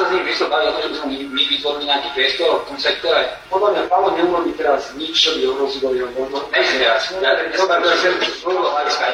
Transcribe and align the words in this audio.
sa 0.00 0.08
s 0.08 0.12
ním 0.16 0.24
vyšlo 0.24 0.46
baviť 0.48 0.64
o 0.64 0.72
tom, 0.72 0.80
že 0.80 0.88
by 0.88 0.96
sme 0.96 1.06
my 1.28 1.42
vytvorili 1.44 1.84
nejaký 1.84 2.08
priestor 2.16 2.48
v 2.64 2.64
tom 2.72 2.78
sektore? 2.80 3.22
Podľa 3.52 3.68
mňa 3.68 3.82
Palo 3.92 4.08
neurobí 4.16 4.50
teraz 4.56 4.88
nič, 4.96 5.12
čo 5.12 5.36
by 5.36 5.40
ohrozilo 5.52 5.92
jeho 5.92 6.08
voľno. 6.16 6.40
Nejsem 6.48 6.80
teraz. 6.80 7.12
Ja 7.20 7.36
to 7.36 7.44
je 7.44 8.32
svojho 8.40 8.64
hľadiska. 8.64 9.04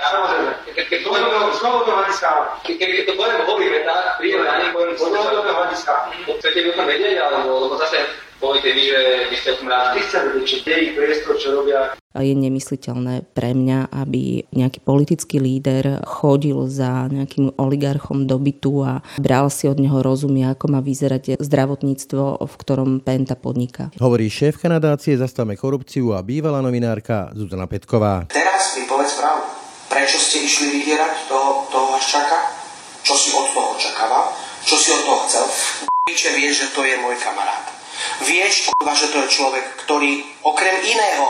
Keď 2.63 3.03
to 3.03 3.13
poviem 3.19 3.39
v 3.43 3.47
hových 3.51 3.73
vetách, 3.83 4.05
prídeme 4.23 4.45
na 4.47 4.55
nej, 4.63 4.71
poviem 4.71 4.95
svojho 4.95 5.43
hľadiska. 5.43 5.93
Chcete 6.39 6.59
mi 6.63 6.69
o 6.71 6.75
tom 6.79 6.87
vedieť, 6.87 7.17
alebo 7.19 7.75
zase 7.83 7.99
poviete 8.41 8.71
vy, 8.73 8.83
že 8.87 9.01
vy 9.33 9.37
ste 9.37 9.51
rád. 9.67 9.99
Chcem 10.01 10.23
vedieť, 10.33 10.45
či 10.47 10.57
je 10.65 10.77
ich 10.91 10.93
priestor, 10.95 11.35
čo 11.37 11.49
robia 11.57 11.97
je 12.17 12.33
nemysliteľné 12.33 13.29
pre 13.37 13.53
mňa, 13.53 13.93
aby 13.93 14.49
nejaký 14.53 14.81
politický 14.81 15.37
líder 15.37 16.01
chodil 16.09 16.65
za 16.69 17.09
nejakým 17.13 17.61
oligarchom 17.61 18.25
do 18.25 18.41
bytu 18.41 18.73
a 18.85 18.93
bral 19.21 19.53
si 19.53 19.69
od 19.69 19.77
neho 19.77 20.01
rozumie, 20.01 20.49
ako 20.49 20.73
má 20.73 20.81
vyzerať 20.81 21.37
zdravotníctvo, 21.41 22.41
v 22.41 22.55
ktorom 22.57 22.91
Penta 23.05 23.37
podniká. 23.37 23.93
Hovorí 24.01 24.33
šéf 24.33 24.65
nadácie 24.67 25.15
Zastavme 25.21 25.55
korupciu 25.55 26.17
a 26.17 26.25
bývalá 26.25 26.59
novinárka 26.65 27.31
Zuzana 27.37 27.69
Petková. 27.69 28.27
Teraz 28.33 28.75
mi 28.81 28.89
povedz 28.89 29.15
pravdu. 29.21 29.47
Prečo 29.87 30.19
ste 30.19 30.43
išli 30.43 30.67
vydierať 30.81 31.31
toho, 31.31 31.69
toho 31.71 31.95
Haščáka? 31.95 32.39
Čo 33.07 33.15
si 33.15 33.31
od 33.31 33.47
toho 33.55 33.79
očakával? 33.79 34.35
Čo 34.67 34.75
si 34.75 34.89
od 34.91 35.03
toho 35.07 35.19
chcel? 35.31 35.47
Píče 36.11 36.35
vie, 36.35 36.51
že 36.51 36.75
to 36.75 36.83
je 36.83 36.99
môj 36.99 37.15
kamarát. 37.23 37.76
Vieš, 38.25 38.71
že 38.97 39.09
to 39.13 39.19
je 39.25 39.29
človek, 39.29 39.65
ktorý 39.85 40.25
okrem 40.43 40.77
iného 40.85 41.27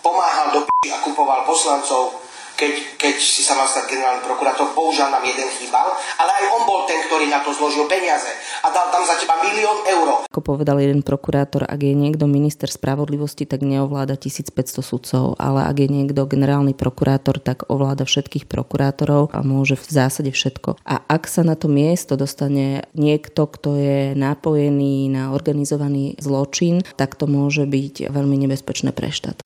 pomáhal 0.00 0.52
do 0.56 0.60
p- 0.64 0.92
a 0.92 0.98
kupoval 1.04 1.44
poslancov, 1.44 2.16
keď, 2.60 3.00
keď 3.00 3.14
si 3.16 3.40
sa 3.40 3.56
mal 3.56 3.64
stať 3.64 3.88
generálny 3.88 4.20
prokurátor, 4.20 4.76
bohužiaľ 4.76 5.08
nám 5.16 5.24
jeden 5.24 5.48
chýbal, 5.56 5.96
ale 6.20 6.30
aj 6.30 6.44
on 6.52 6.62
bol 6.68 6.84
ten, 6.84 7.00
ktorý 7.08 7.32
na 7.32 7.40
to 7.40 7.56
zložil 7.56 7.88
peniaze 7.88 8.28
a 8.60 8.68
dal 8.68 8.92
tam 8.92 9.00
za 9.08 9.16
teba 9.16 9.40
milión 9.40 9.80
eur. 9.88 10.28
Ako 10.28 10.44
povedal 10.44 10.76
jeden 10.84 11.00
prokurátor, 11.00 11.64
ak 11.64 11.80
je 11.80 11.96
niekto 11.96 12.28
minister 12.28 12.68
spravodlivosti, 12.68 13.48
tak 13.48 13.64
neovláda 13.64 14.20
1500 14.20 14.84
sudcov, 14.84 15.40
ale 15.40 15.64
ak 15.64 15.76
je 15.80 15.88
niekto 15.88 16.28
generálny 16.28 16.76
prokurátor, 16.76 17.40
tak 17.40 17.64
ovláda 17.72 18.04
všetkých 18.04 18.44
prokurátorov 18.44 19.32
a 19.32 19.40
môže 19.40 19.80
v 19.80 19.86
zásade 19.88 20.28
všetko. 20.28 20.76
A 20.84 21.00
ak 21.08 21.24
sa 21.24 21.40
na 21.40 21.56
to 21.56 21.72
miesto 21.72 22.20
dostane 22.20 22.84
niekto, 22.92 23.48
kto 23.48 23.80
je 23.80 23.98
napojený 24.12 25.08
na 25.08 25.32
organizovaný 25.32 26.20
zločin, 26.20 26.84
tak 27.00 27.16
to 27.16 27.24
môže 27.24 27.64
byť 27.64 28.12
veľmi 28.12 28.36
nebezpečné 28.44 28.92
pre 28.92 29.08
štát. 29.08 29.40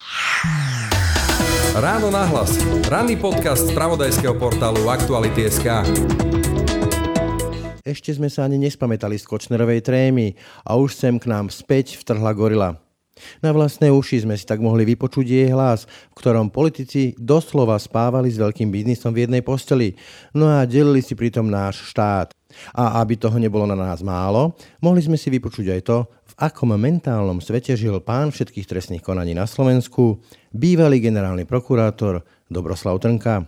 Ráno 1.75 2.07
nahlas. 2.07 2.55
Ranný 2.87 3.19
podcast 3.19 3.67
z 3.67 3.75
pravodajského 3.75 4.39
portálu 4.39 4.87
Aktuality.sk. 4.87 5.83
Ešte 7.83 8.15
sme 8.15 8.31
sa 8.31 8.47
ani 8.47 8.63
nespamätali 8.63 9.19
z 9.19 9.27
Kočnerovej 9.27 9.83
trémy 9.83 10.39
a 10.63 10.79
už 10.79 10.95
sem 10.95 11.19
k 11.19 11.27
nám 11.27 11.51
späť 11.51 11.99
vtrhla 11.99 12.31
gorila. 12.31 12.79
Na 13.43 13.51
vlastné 13.51 13.91
uši 13.91 14.23
sme 14.23 14.39
si 14.39 14.47
tak 14.47 14.63
mohli 14.63 14.87
vypočuť 14.87 15.27
jej 15.27 15.51
hlas, 15.51 15.91
v 16.15 16.15
ktorom 16.15 16.55
politici 16.55 17.19
doslova 17.19 17.75
spávali 17.83 18.31
s 18.31 18.39
veľkým 18.39 18.71
biznisom 18.71 19.11
v 19.11 19.27
jednej 19.27 19.43
posteli, 19.43 19.99
no 20.31 20.47
a 20.47 20.63
delili 20.71 21.03
si 21.03 21.19
pritom 21.19 21.51
náš 21.51 21.91
štát. 21.91 22.31
A 22.71 23.03
aby 23.03 23.19
toho 23.19 23.35
nebolo 23.35 23.67
na 23.67 23.75
nás 23.75 23.99
málo, 23.99 24.55
mohli 24.79 25.03
sme 25.03 25.19
si 25.19 25.27
vypočuť 25.27 25.75
aj 25.75 25.81
to, 25.83 26.07
akom 26.39 26.75
mentálnom 26.75 27.39
svete 27.39 27.75
žil 27.79 27.99
pán 28.03 28.35
všetkých 28.35 28.67
trestných 28.67 29.03
konaní 29.03 29.35
na 29.35 29.47
Slovensku, 29.47 30.23
bývalý 30.51 31.03
generálny 31.03 31.47
prokurátor 31.47 32.27
Dobroslav 32.51 32.99
Trnka. 32.99 33.47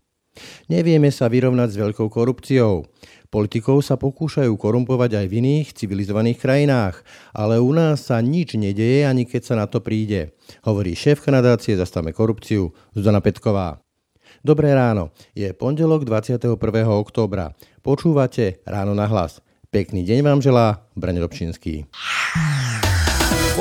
Nevieme 0.69 1.09
sa 1.09 1.33
vyrovnať 1.33 1.69
s 1.73 1.81
veľkou 1.81 2.13
korupciou. 2.13 2.85
Politikov 3.33 3.83
sa 3.83 3.99
pokúšajú 3.99 4.53
korumpovať 4.55 5.25
aj 5.25 5.27
v 5.27 5.37
iných 5.43 5.69
civilizovaných 5.75 6.39
krajinách, 6.39 7.03
ale 7.35 7.59
u 7.59 7.73
nás 7.73 8.07
sa 8.07 8.23
nič 8.23 8.55
nedeje, 8.55 9.03
ani 9.05 9.27
keď 9.27 9.43
sa 9.43 9.55
na 9.59 9.67
to 9.67 9.83
príde, 9.83 10.37
hovorí 10.63 10.95
šéf 10.95 11.25
nadácie 11.27 11.75
Zastavme 11.75 12.15
korupciu 12.15 12.71
Zuzana 12.95 13.19
Petková. 13.25 13.83
Dobré 14.47 14.71
ráno, 14.77 15.11
je 15.35 15.51
pondelok 15.51 16.07
21. 16.07 16.55
októbra. 16.87 17.57
Počúvate 17.83 18.63
Ráno 18.63 18.95
na 18.95 19.11
hlas. 19.11 19.43
Pekný 19.75 20.07
deň 20.07 20.23
vám 20.23 20.39
želá 20.39 20.87
Braň 20.95 21.19
Robšinský. 21.27 21.91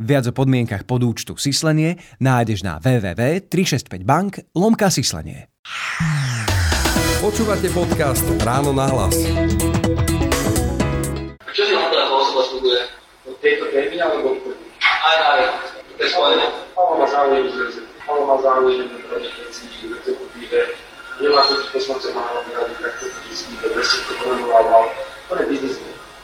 Viac 0.00 0.24
o 0.24 0.32
podmienkach 0.32 0.88
podúčtu 0.88 1.36
Sislenie 1.36 2.00
nájdeš 2.16 2.64
na 2.64 2.80
www.365bank 2.80 4.48
lomka 4.56 4.88
Sislenie. 4.88 5.52
Počúvate 7.20 7.68
podcast 7.76 8.24
Ráno 8.40 8.72
na 8.72 8.88
hlas. 8.88 9.12
Čo 11.52 11.62
si 11.68 11.72
vám 11.76 11.92
teda 11.92 12.08
osoba 12.08 12.42
slúbuje? 12.48 12.80
Od 13.28 13.36
tejto 13.44 13.68
témy 13.68 14.00
alebo? 14.00 14.32
Aj, 14.80 15.18
aj. 15.36 15.40
To 15.84 16.00
je 16.00 16.08
spojené. 16.08 16.46
Palo 16.72 16.96
má 16.96 17.06
záujem, 17.12 17.44
že 17.52 17.84
Palo 18.08 18.24
má 18.24 18.36
záujem, 18.40 18.88
že 18.88 18.96
to 18.96 19.16
veci, 19.20 19.64
že 19.76 19.96
to 20.08 20.10
kupíte. 20.16 20.60
Nemá 21.20 21.44
to 21.44 21.60
poslance 21.68 22.08
málo 22.16 22.40
rady, 22.48 22.74
tak 22.80 22.92
to 22.96 23.04
vždycky, 23.12 23.52
to 23.60 23.80
si 23.84 23.98
to 24.08 24.12
promoval. 24.24 24.88
To 25.28 25.32
je 25.36 25.44
biznis. 25.52 25.76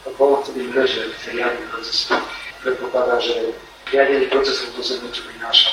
To 0.09 0.11
bolo 0.17 0.41
chce 0.41 0.57
byť 0.57 0.67
že 0.89 1.01
riadny 1.37 1.63
proces. 1.69 2.09
Predpokladá, 2.59 3.17
že 3.23 3.55
riadenie 3.93 4.27
procesu 4.29 4.69
to 4.75 4.83
sa 4.83 4.99
niečo 4.99 5.23
prináša. 5.31 5.71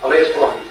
Ale 0.00 0.16
je 0.16 0.24
spolahlivý. 0.32 0.70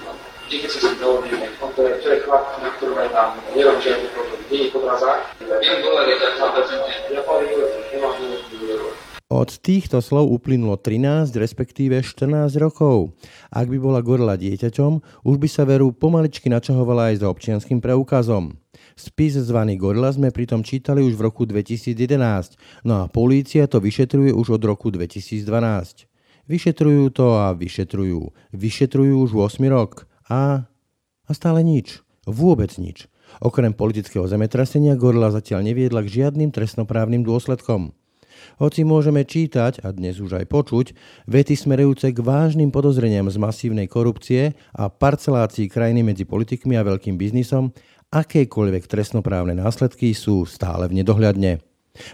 Vždy, 0.50 0.66
keď 0.66 0.70
sa 0.74 0.78
s 0.82 0.84
tým 0.90 0.98
dohodneme, 0.98 1.46
on 1.62 1.70
to 1.78 1.80
je, 1.86 1.92
to 2.02 2.06
je 2.10 2.18
chlap, 2.26 2.42
na 2.58 2.74
ktorom 2.74 2.98
aj 2.98 3.08
tam 3.14 3.28
nerobí 3.54 3.80
žiadny 3.86 4.08
problém. 4.10 4.40
Nie 4.50 4.60
je 4.66 4.70
podrazák. 4.74 5.20
Viem 5.38 5.78
tak 6.18 6.32
100%. 6.42 7.14
Ja 7.14 7.22
poviem, 7.22 7.48
nemám 7.94 8.12
dôvod 8.18 8.90
Od 9.30 9.50
týchto 9.62 10.02
slov 10.02 10.26
uplynulo 10.26 10.74
13, 10.74 11.30
respektíve 11.38 12.02
14 12.02 12.50
rokov. 12.58 13.14
Ak 13.54 13.70
by 13.70 13.78
bola 13.78 14.02
gorila 14.02 14.34
dieťaťom, 14.34 15.22
už 15.22 15.36
by 15.38 15.48
sa 15.48 15.62
veru 15.62 15.94
pomaličky 15.94 16.50
načahovala 16.50 17.14
aj 17.14 17.22
za 17.22 17.26
občianským 17.30 17.78
preukazom. 17.78 18.59
Spis 19.00 19.32
zvaný 19.40 19.80
Gorila 19.80 20.12
sme 20.12 20.28
pritom 20.28 20.60
čítali 20.60 21.00
už 21.00 21.16
v 21.16 21.24
roku 21.24 21.48
2011, 21.48 22.84
no 22.84 22.94
a 23.00 23.04
polícia 23.08 23.64
to 23.64 23.80
vyšetruje 23.80 24.36
už 24.36 24.60
od 24.60 24.62
roku 24.68 24.92
2012. 24.92 25.40
Vyšetrujú 26.44 27.08
to 27.08 27.40
a 27.40 27.56
vyšetrujú. 27.56 28.36
Vyšetrujú 28.52 29.14
už 29.24 29.30
8 29.56 29.64
rok. 29.72 30.04
A, 30.28 30.68
a 31.24 31.30
stále 31.32 31.64
nič. 31.64 32.04
Vôbec 32.28 32.76
nič. 32.76 33.08
Okrem 33.40 33.72
politického 33.72 34.28
zemetrasenia 34.28 34.98
Gorila 35.00 35.32
zatiaľ 35.32 35.64
neviedla 35.64 36.04
k 36.04 36.20
žiadnym 36.20 36.52
trestnoprávnym 36.52 37.24
dôsledkom. 37.24 37.96
Hoci 38.60 38.84
môžeme 38.84 39.24
čítať, 39.24 39.84
a 39.84 39.92
dnes 39.92 40.20
už 40.20 40.42
aj 40.42 40.46
počuť, 40.48 40.86
vety 41.28 41.54
smerujúce 41.56 42.12
k 42.12 42.18
vážnym 42.20 42.72
podozreniam 42.72 43.28
z 43.28 43.36
masívnej 43.36 43.86
korupcie 43.88 44.56
a 44.72 44.88
parcelácii 44.88 45.68
krajiny 45.68 46.04
medzi 46.04 46.24
politikmi 46.24 46.76
a 46.76 46.84
veľkým 46.84 47.20
biznisom, 47.20 47.72
akékoľvek 48.10 48.90
trestnoprávne 48.90 49.54
následky 49.54 50.12
sú 50.12 50.42
stále 50.46 50.90
v 50.90 51.02
nedohľadne. 51.02 51.62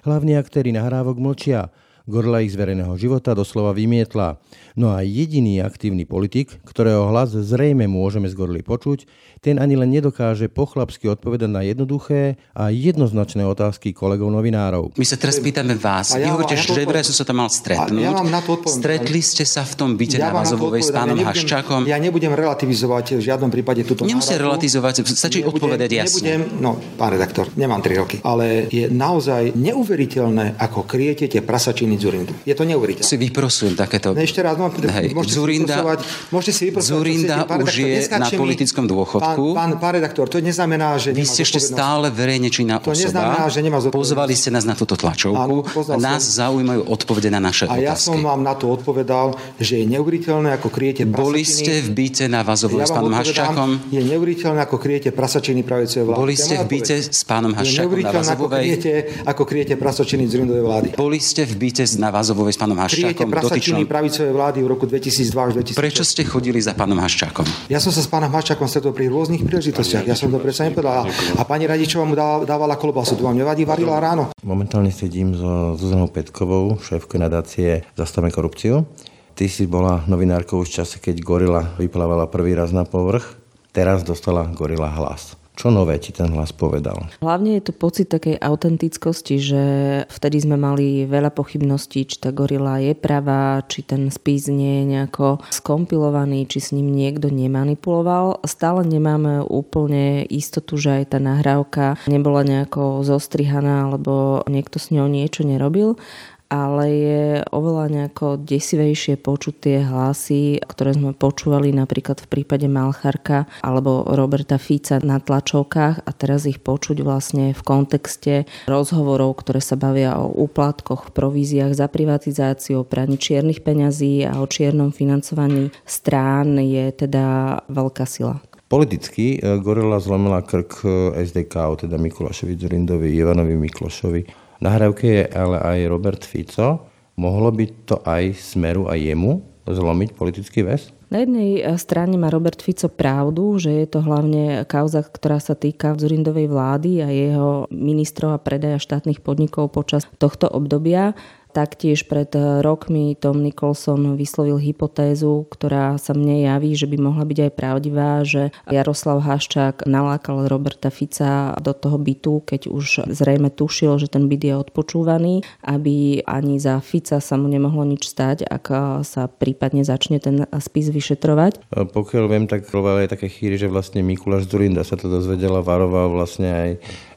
Hlavní 0.05 0.37
aktéry 0.37 0.73
nahrávok 0.73 1.17
mlčia, 1.21 1.73
Gorla 2.07 2.39
ich 2.39 2.55
z 2.55 2.63
verejného 2.63 2.95
života 2.95 3.35
doslova 3.35 3.75
vymietla. 3.75 4.39
No 4.79 4.95
a 4.95 5.03
jediný 5.03 5.59
aktívny 5.59 6.07
politik, 6.07 6.55
ktorého 6.63 7.11
hlas 7.11 7.35
zrejme 7.35 7.91
môžeme 7.91 8.31
z 8.31 8.35
Gorly 8.39 8.63
počuť, 8.63 9.11
ten 9.43 9.59
ani 9.59 9.75
len 9.75 9.91
nedokáže 9.91 10.47
pochlapsky 10.47 11.11
odpovedať 11.11 11.51
na 11.51 11.67
jednoduché 11.67 12.39
a 12.55 12.71
jednoznačné 12.71 13.43
otázky 13.43 13.91
kolegov 13.91 14.31
novinárov. 14.31 14.95
My 14.95 15.03
sa 15.03 15.19
teraz 15.19 15.43
pýtame 15.43 15.75
vás. 15.75 16.15
Vy 16.15 16.31
hovoríte, 16.31 16.55
že 16.55 16.87
vraj 16.87 17.03
som 17.03 17.11
sa 17.11 17.27
tam 17.27 17.43
mal 17.43 17.51
stretnúť. 17.51 17.99
Ja 17.99 18.15
vám 18.15 18.31
na 18.31 18.39
to 18.39 18.55
odpoviem. 18.55 18.79
Stretli 18.79 19.19
ste 19.19 19.43
sa 19.43 19.67
v 19.67 19.75
tom 19.75 19.91
byte 19.99 20.23
Ja 20.23 20.31
na 20.31 20.47
Vazovovej 20.47 20.87
s 20.87 20.95
pánom 20.95 21.19
Ja 21.19 21.27
nebudem- 21.27 21.27
Haščákom? 21.27 21.81
Ja 21.91 21.99
nebudem 21.99 22.33
relativizovať 22.39 23.19
v 23.19 23.23
žiadnom 23.27 23.51
prípade 23.51 23.83
túto 23.83 24.07
Nemusíte 24.07 24.39
relativizovať, 24.39 25.03
stačí 25.11 25.43
Nebudem- 25.43 25.59
odpovedať 25.59 25.91
jasne. 25.91 26.39
Nebudem, 26.39 26.63
no, 26.63 26.79
pán 26.95 27.11
redaktor, 27.19 27.51
nemám 27.59 27.83
3 27.83 27.99
roky, 27.99 28.17
ale 28.23 28.71
je 28.71 28.87
naozaj 28.87 29.59
neuveriteľné, 29.59 30.55
ako 30.55 30.87
kriete 30.87 31.27
tie 31.27 31.43
prasačiny 31.43 31.96
prasačiny 31.97 32.27
Zurindu. 32.27 32.33
Je 32.45 32.55
to 32.55 32.65
neuveriteľné. 32.65 33.09
Si 33.09 33.17
vyprosujem 33.17 33.75
takéto... 33.75 34.13
Ešte 34.13 34.41
raz, 34.45 34.55
no, 34.61 34.69
Hej, 34.69 35.17
môžete 35.17 35.35
Zurinda, 35.35 35.77
si 35.81 36.33
môžete 36.33 36.53
si 36.53 36.63
vyprosovať. 36.71 36.93
Zurinda 36.93 37.37
už 37.49 37.73
je 37.73 37.99
na 38.13 38.29
politickom 38.29 38.85
dôchodku. 38.85 39.45
Pán, 39.57 39.71
pán, 39.77 39.81
pán 39.81 39.93
redaktor, 39.97 40.29
to 40.29 40.39
neznamená, 40.39 41.01
že 41.01 41.17
Vy 41.17 41.25
ste 41.25 41.43
ešte 41.43 41.59
stále 41.59 42.13
verejne 42.13 42.53
činná 42.53 42.79
to 42.79 42.93
osoba. 42.93 43.09
neznamená, 43.09 43.45
že 43.49 43.61
nemá 43.65 43.79
Pozvali 43.87 44.35
ste 44.37 44.51
nás 44.53 44.67
na 44.69 44.75
túto 44.77 44.99
tlačovku. 44.99 45.37
Áno, 45.37 45.65
nás 45.97 46.23
som. 46.27 46.53
zaujímajú 46.53 46.85
odpovede 46.91 47.33
na 47.33 47.41
naše 47.41 47.65
a 47.71 47.79
otázky. 47.79 47.87
ja 47.87 47.97
som 47.97 48.19
vám 48.21 48.43
na 48.45 48.55
to 48.59 48.69
odpovedal, 48.69 49.39
že 49.57 49.81
je 49.81 49.85
neuveriteľné, 49.89 50.59
ako 50.59 50.69
kryjete 50.69 51.03
prasačiny. 51.07 51.23
Boli 51.23 51.43
ste 51.47 51.73
v 51.87 51.89
byte 51.95 52.25
na 52.29 52.41
Vazovej 52.43 52.83
ja 52.83 52.87
s 52.89 52.93
pánom 52.93 53.13
Haščákom? 53.15 53.71
Je 53.89 54.03
neuveriteľné, 54.03 54.61
ako 54.61 54.77
kryjete 54.77 55.11
prasačiny 55.15 55.61
pravicovej 55.63 56.05
vlády. 56.05 56.21
Boli 56.21 56.37
ste 56.37 56.55
v 56.61 56.67
byte 56.67 56.97
s 56.99 57.23
pánom 57.25 57.53
Je 57.55 57.57
Haščákom 57.63 57.77
na 57.77 57.85
neuveriteľné, 57.87 58.33
Vazovej? 58.35 58.61
kryjete, 58.61 58.93
ako 59.25 59.43
kryjete 59.47 59.75
prasačiny 59.79 60.25
z 60.27 60.33
vlády. 60.43 60.89
Boli 60.99 61.23
ste 61.23 61.47
v 61.47 61.55
byte 61.55 61.85
na 61.95 62.11
Vazovej 62.11 62.51
s 62.51 62.59
pánom 62.59 62.75
Haščákom? 62.75 63.31
dotyčnom? 63.31 63.87
pravicovej 63.87 64.35
vlády 64.35 64.59
v 64.67 64.69
roku 64.69 64.85
2002 64.91 65.31
až 65.31 65.53
2006. 65.63 65.79
Prečo 65.79 66.03
ste 66.03 66.27
chodili 66.27 66.59
za 66.59 66.75
pánom 66.75 66.99
Haščákom? 66.99 67.47
Ja 67.71 67.79
som 67.79 67.95
sa 67.95 68.03
s 68.03 68.11
pánom 68.11 68.35
Haščákom 68.35 68.67
stretol 68.67 68.91
pri 68.91 69.07
rôznych 69.07 69.47
príležitostiach. 69.47 70.03
Ja 70.03 70.19
som 70.19 70.35
to 70.35 70.43
predsa 70.43 70.67
nepovedal. 70.67 71.07
A 71.39 71.43
pani 71.47 71.71
Radičová 71.71 72.03
mu 72.03 72.19
dávala, 72.19 72.43
dávala 72.43 72.75
kolobasu. 72.75 73.15
To 73.15 73.31
vám 73.31 73.39
nevadí, 73.39 73.63
varila 73.63 74.03
ráno. 74.03 74.35
Momentálne 74.43 74.91
sedím 74.91 75.39
so 75.39 75.79
Zuzanou 75.79 76.11
Petkovou, 76.11 76.83
šéfkou 76.83 77.23
nadácie 77.23 77.87
Zastavme 77.95 78.35
korupciu. 78.35 78.91
Ty 79.37 79.47
si 79.53 79.69
bola 79.69 80.01
novinárkou 80.09 80.65
už 80.65 80.73
v 80.73 80.77
čase, 80.81 80.97
keď 80.97 81.21
gorila 81.21 81.63
vyplávala 81.77 82.25
prvý 82.27 82.57
raz 82.57 82.73
na 82.73 82.89
povrch. 82.89 83.37
Teraz 83.77 84.01
dostala 84.01 84.49
gorila 84.49 84.89
hlas. 84.89 85.37
Čo 85.57 85.73
nové 85.73 85.97
ti 85.97 86.13
ten 86.13 86.29
hlas 86.37 86.53
povedal? 86.53 87.09
Hlavne 87.25 87.57
je 87.57 87.65
to 87.65 87.73
pocit 87.73 88.13
takej 88.13 88.37
autentickosti, 88.37 89.41
že 89.41 89.63
vtedy 90.05 90.45
sme 90.45 90.61
mali 90.61 91.09
veľa 91.09 91.33
pochybností, 91.33 92.05
či 92.05 92.21
tá 92.21 92.29
gorila 92.29 92.77
je 92.77 92.93
pravá, 92.93 93.65
či 93.65 93.81
ten 93.81 94.13
spis 94.13 94.53
nie 94.53 94.85
je 94.85 94.85
nejako 94.93 95.41
skompilovaný, 95.49 96.45
či 96.45 96.61
s 96.61 96.77
ním 96.77 96.93
niekto 96.93 97.33
nemanipuloval. 97.33 98.45
Stále 98.45 98.85
nemáme 98.85 99.41
úplne 99.49 100.29
istotu, 100.29 100.77
že 100.77 101.01
aj 101.01 101.17
tá 101.17 101.19
nahrávka 101.25 101.97
nebola 102.05 102.45
nejako 102.45 103.01
zostrihaná, 103.01 103.89
alebo 103.89 104.45
niekto 104.53 104.77
s 104.77 104.93
ňou 104.93 105.09
niečo 105.09 105.41
nerobil 105.41 105.97
ale 106.47 106.85
je 106.91 107.25
oveľa 107.51 107.87
nejako 107.91 108.39
desivejšie 108.39 109.19
počuť 109.19 109.55
tie 109.59 109.79
hlasy, 109.83 110.63
ktoré 110.63 110.95
sme 110.95 111.11
počúvali 111.17 111.75
napríklad 111.75 112.23
v 112.23 112.31
prípade 112.31 112.71
Malcharka 112.71 113.51
alebo 113.63 114.07
Roberta 114.07 114.57
Fica 114.57 115.03
na 115.03 115.19
tlačovkách 115.19 116.07
a 116.07 116.11
teraz 116.15 116.47
ich 116.47 116.63
počuť 116.63 117.03
vlastne 117.03 117.51
v 117.51 117.63
kontexte 117.67 118.47
rozhovorov, 118.71 119.43
ktoré 119.43 119.59
sa 119.59 119.75
bavia 119.75 120.15
o 120.19 120.31
úplatkoch, 120.31 121.11
províziách 121.11 121.75
za 121.75 121.87
privatizáciu, 121.91 122.83
o 122.83 122.89
praní 122.89 123.19
čiernych 123.19 123.65
peňazí 123.67 124.23
a 124.23 124.39
o 124.39 124.47
čiernom 124.47 124.95
financovaní 124.95 125.75
strán 125.83 126.59
je 126.63 126.93
teda 126.95 127.59
veľká 127.67 128.07
sila. 128.07 128.39
Politicky 128.67 129.39
e, 129.39 129.63
Gorila 129.63 130.03
zlomila 130.03 130.43
krk 130.43 130.83
e, 130.83 131.23
SDK, 131.23 131.87
teda 131.87 131.95
Mikulášovi 132.03 132.59
Zurindovi, 132.59 133.15
Ivanovi 133.15 133.55
Miklošovi. 133.55 134.46
Na 134.61 134.73
nahrávke 134.73 135.05
je 135.05 135.25
ale 135.37 135.61
aj 135.61 135.79
Robert 135.93 136.23
Fico. 136.25 136.89
Mohlo 137.17 137.53
by 137.53 137.65
to 137.89 137.97
aj 138.05 138.37
Smeru 138.37 138.89
a 138.89 138.97
jemu 138.97 139.41
zlomiť 139.67 140.15
politický 140.15 140.63
väz? 140.63 140.95
Na 141.07 141.23
jednej 141.23 141.63
strane 141.79 142.19
má 142.19 142.27
Robert 142.35 142.59
Fico 142.59 142.91
pravdu, 142.91 143.63
že 143.63 143.71
je 143.71 143.87
to 143.87 144.03
hlavne 144.03 144.67
kauza, 144.67 145.07
ktorá 145.07 145.39
sa 145.39 145.55
týka 145.55 145.95
Zurindovej 145.95 146.51
vlády 146.51 146.99
a 146.99 147.09
jeho 147.11 147.71
ministrov 147.71 148.35
a 148.35 148.43
predaja 148.43 148.83
štátnych 148.83 149.23
podnikov 149.23 149.71
počas 149.71 150.03
tohto 150.19 150.51
obdobia. 150.51 151.15
Taktiež 151.57 152.05
pred 152.05 152.29
rokmi 152.37 153.17
Tom 153.17 153.41
Nicholson 153.41 154.13
vyslovil 154.13 154.61
hypotézu, 154.61 155.49
ktorá 155.49 155.97
sa 155.97 156.13
mne 156.13 156.45
javí, 156.45 156.77
že 156.77 156.85
by 156.85 157.01
mohla 157.01 157.25
byť 157.25 157.49
aj 157.49 157.53
pravdivá, 157.57 158.21
že 158.29 158.53
Jaroslav 158.69 159.25
Haščák 159.25 159.89
nalákal 159.89 160.53
Roberta 160.53 160.93
Fica 160.93 161.57
do 161.57 161.73
toho 161.73 161.97
bytu, 161.97 162.45
keď 162.45 162.69
už 162.69 163.09
zrejme 163.09 163.49
tušil, 163.49 163.97
že 163.97 164.13
ten 164.13 164.29
byt 164.29 164.43
je 164.45 164.53
odpočúvaný, 164.53 165.49
aby 165.65 166.21
ani 166.29 166.61
za 166.61 166.77
Fica 166.85 167.25
sa 167.25 167.41
mu 167.41 167.49
nemohlo 167.49 167.89
nič 167.89 168.05
stať, 168.05 168.45
ak 168.45 168.67
sa 169.01 169.25
prípadne 169.25 169.81
začne 169.81 170.21
ten 170.21 170.45
spis 170.61 170.93
vyšetrovať. 170.93 171.73
Pokiaľ 171.73 172.25
viem, 172.29 172.45
tak 172.45 172.69
aj 172.69 173.17
také 173.17 173.33
chýry, 173.33 173.57
že 173.57 173.73
vlastne 173.73 174.05
Mikuláš 174.05 174.53
Zurinda 174.53 174.85
sa 174.85 175.01
to 175.01 175.09
dozvedela, 175.09 175.65
varoval 175.65 176.13
vlastne 176.13 176.53
aj 176.53 176.71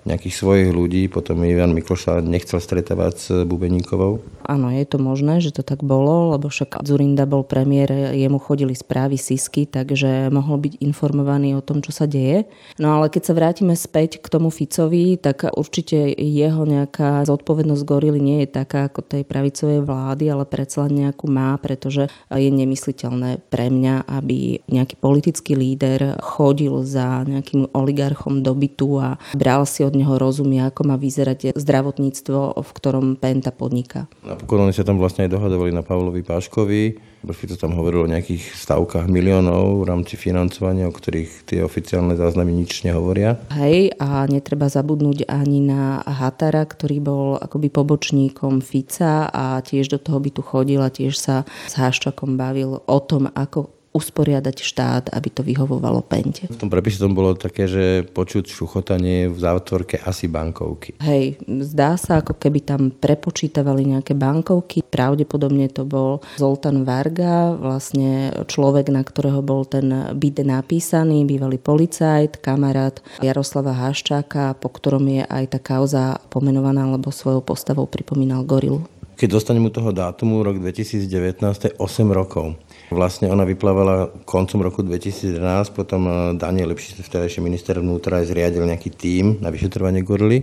nejakých 0.08 0.36
svojich 0.36 0.70
ľudí, 0.72 1.12
potom 1.12 1.44
Ivan 1.44 1.76
Mikloš 1.76 2.00
sa 2.08 2.14
nechcel 2.24 2.64
stretávať 2.64 3.14
s 3.20 3.28
Bubeníkovou. 3.44 4.24
Áno, 4.48 4.72
je 4.72 4.86
to 4.88 4.98
možné, 4.98 5.44
že 5.44 5.54
to 5.54 5.62
tak 5.62 5.86
bolo, 5.86 6.34
lebo 6.34 6.50
však 6.50 6.82
Zurinda 6.82 7.30
bol 7.30 7.46
premiér, 7.46 8.16
jemu 8.16 8.40
chodili 8.42 8.74
správy 8.74 9.20
Sisky, 9.20 9.70
takže 9.70 10.34
mohol 10.34 10.58
byť 10.58 10.74
informovaný 10.82 11.54
o 11.60 11.62
tom, 11.62 11.84
čo 11.84 11.94
sa 11.94 12.10
deje. 12.10 12.50
No 12.82 12.98
ale 12.98 13.14
keď 13.14 13.30
sa 13.30 13.38
vrátime 13.38 13.76
späť 13.78 14.24
k 14.24 14.28
tomu 14.32 14.50
Ficovi, 14.50 15.20
tak 15.22 15.46
určite 15.54 16.10
jeho 16.16 16.64
nejaká 16.66 17.22
zodpovednosť 17.28 17.84
gorily 17.86 18.18
nie 18.18 18.48
je 18.48 18.50
taká 18.50 18.90
ako 18.90 19.06
tej 19.06 19.24
pravicovej 19.28 19.86
vlády, 19.86 20.26
ale 20.32 20.50
predsa 20.50 20.90
nejakú 20.90 21.30
má, 21.30 21.54
pretože 21.62 22.10
je 22.32 22.50
nemysliteľné 22.50 23.44
pre 23.52 23.70
mňa, 23.70 24.08
aby 24.08 24.64
nejaký 24.66 24.96
politický 24.98 25.54
líder 25.54 26.18
chodil 26.24 26.82
za 26.88 27.28
nejakým 27.28 27.70
oligarchom 27.76 28.42
do 28.42 28.56
bytu 28.56 28.90
a 28.98 29.10
bral 29.36 29.68
si 29.70 29.86
od 29.86 29.89
neho 29.96 30.20
rozumie, 30.20 30.62
ako 30.66 30.82
má 30.90 30.96
vyzerať 31.00 31.56
zdravotníctvo, 31.56 32.60
v 32.60 32.70
ktorom 32.76 33.16
Penta 33.18 33.54
podniká. 33.56 34.12
Napokon 34.26 34.68
oni 34.68 34.76
sa 34.76 34.86
tam 34.86 35.00
vlastne 35.00 35.26
aj 35.26 35.34
dohadovali 35.34 35.72
na 35.74 35.86
Pavlovi 35.86 36.22
Páškovi. 36.22 37.10
Fico 37.20 37.60
tam 37.60 37.76
hovoril 37.76 38.08
o 38.08 38.12
nejakých 38.12 38.56
stavkách 38.56 39.12
miliónov 39.12 39.84
v 39.84 39.92
rámci 39.92 40.16
financovania, 40.16 40.88
o 40.88 40.96
ktorých 40.96 41.44
tie 41.52 41.60
oficiálne 41.68 42.16
záznamy 42.16 42.64
nič 42.64 42.88
nehovoria. 42.88 43.36
Hej, 43.52 43.92
a 44.00 44.24
netreba 44.32 44.72
zabudnúť 44.72 45.28
ani 45.28 45.60
na 45.60 46.00
Hatara, 46.08 46.64
ktorý 46.64 46.98
bol 47.04 47.28
akoby 47.36 47.68
pobočníkom 47.76 48.64
Fica 48.64 49.28
a 49.28 49.60
tiež 49.60 49.92
do 49.92 50.00
toho 50.00 50.24
by 50.24 50.32
tu 50.32 50.40
chodil 50.40 50.80
a 50.80 50.88
tiež 50.88 51.20
sa 51.20 51.44
s 51.68 51.76
Haščakom 51.76 52.40
bavil 52.40 52.80
o 52.88 53.00
tom, 53.04 53.28
ako 53.36 53.79
usporiadať 53.90 54.56
štát, 54.62 55.04
aby 55.10 55.30
to 55.34 55.42
vyhovovalo 55.42 56.06
pente. 56.06 56.46
V 56.46 56.62
tom 56.62 56.70
prepise 56.70 57.02
tom 57.02 57.18
bolo 57.18 57.34
také, 57.34 57.66
že 57.66 58.06
počuť 58.06 58.46
šuchotanie 58.46 59.34
v 59.34 59.38
zátvorke 59.38 59.98
asi 60.06 60.30
bankovky. 60.30 60.94
Hej, 61.02 61.42
zdá 61.46 61.98
sa, 61.98 62.22
ako 62.22 62.38
keby 62.38 62.60
tam 62.62 62.82
prepočítavali 62.94 63.98
nejaké 63.98 64.14
bankovky. 64.14 64.86
Pravdepodobne 64.86 65.66
to 65.74 65.90
bol 65.90 66.22
Zoltán 66.38 66.86
Varga, 66.86 67.58
vlastne 67.58 68.30
človek, 68.46 68.94
na 68.94 69.02
ktorého 69.02 69.42
bol 69.42 69.66
ten 69.66 69.90
byt 70.14 70.46
napísaný, 70.46 71.26
bývalý 71.26 71.58
policajt, 71.58 72.38
kamarát 72.46 73.02
Jaroslava 73.26 73.74
Haščáka, 73.74 74.54
po 74.62 74.70
ktorom 74.70 75.02
je 75.10 75.24
aj 75.26 75.58
tá 75.58 75.60
kauza 75.60 76.22
pomenovaná, 76.30 76.86
lebo 76.86 77.10
svojou 77.10 77.42
postavou 77.42 77.90
pripomínal 77.90 78.46
gorilu. 78.46 78.86
Keď 79.20 79.36
dostanem 79.36 79.68
u 79.68 79.72
toho 79.74 79.92
dátumu, 79.92 80.40
rok 80.48 80.64
2019, 80.64 81.44
to 81.60 81.66
je 81.68 81.76
8 81.76 82.08
rokov. 82.16 82.56
Vlastne 82.90 83.30
ona 83.30 83.46
vyplávala 83.46 84.10
koncom 84.26 84.66
roku 84.66 84.82
2011, 84.82 85.38
potom 85.78 86.10
eh, 86.10 86.14
Daniel 86.34 86.74
Lepší, 86.74 86.98
vtedajší 86.98 87.38
minister 87.42 87.78
vnútra, 87.78 88.26
zriadil 88.26 88.66
nejaký 88.66 88.90
tím 88.90 89.38
na 89.40 89.54
vyšetrovanie 89.54 90.02
gorily. 90.02 90.42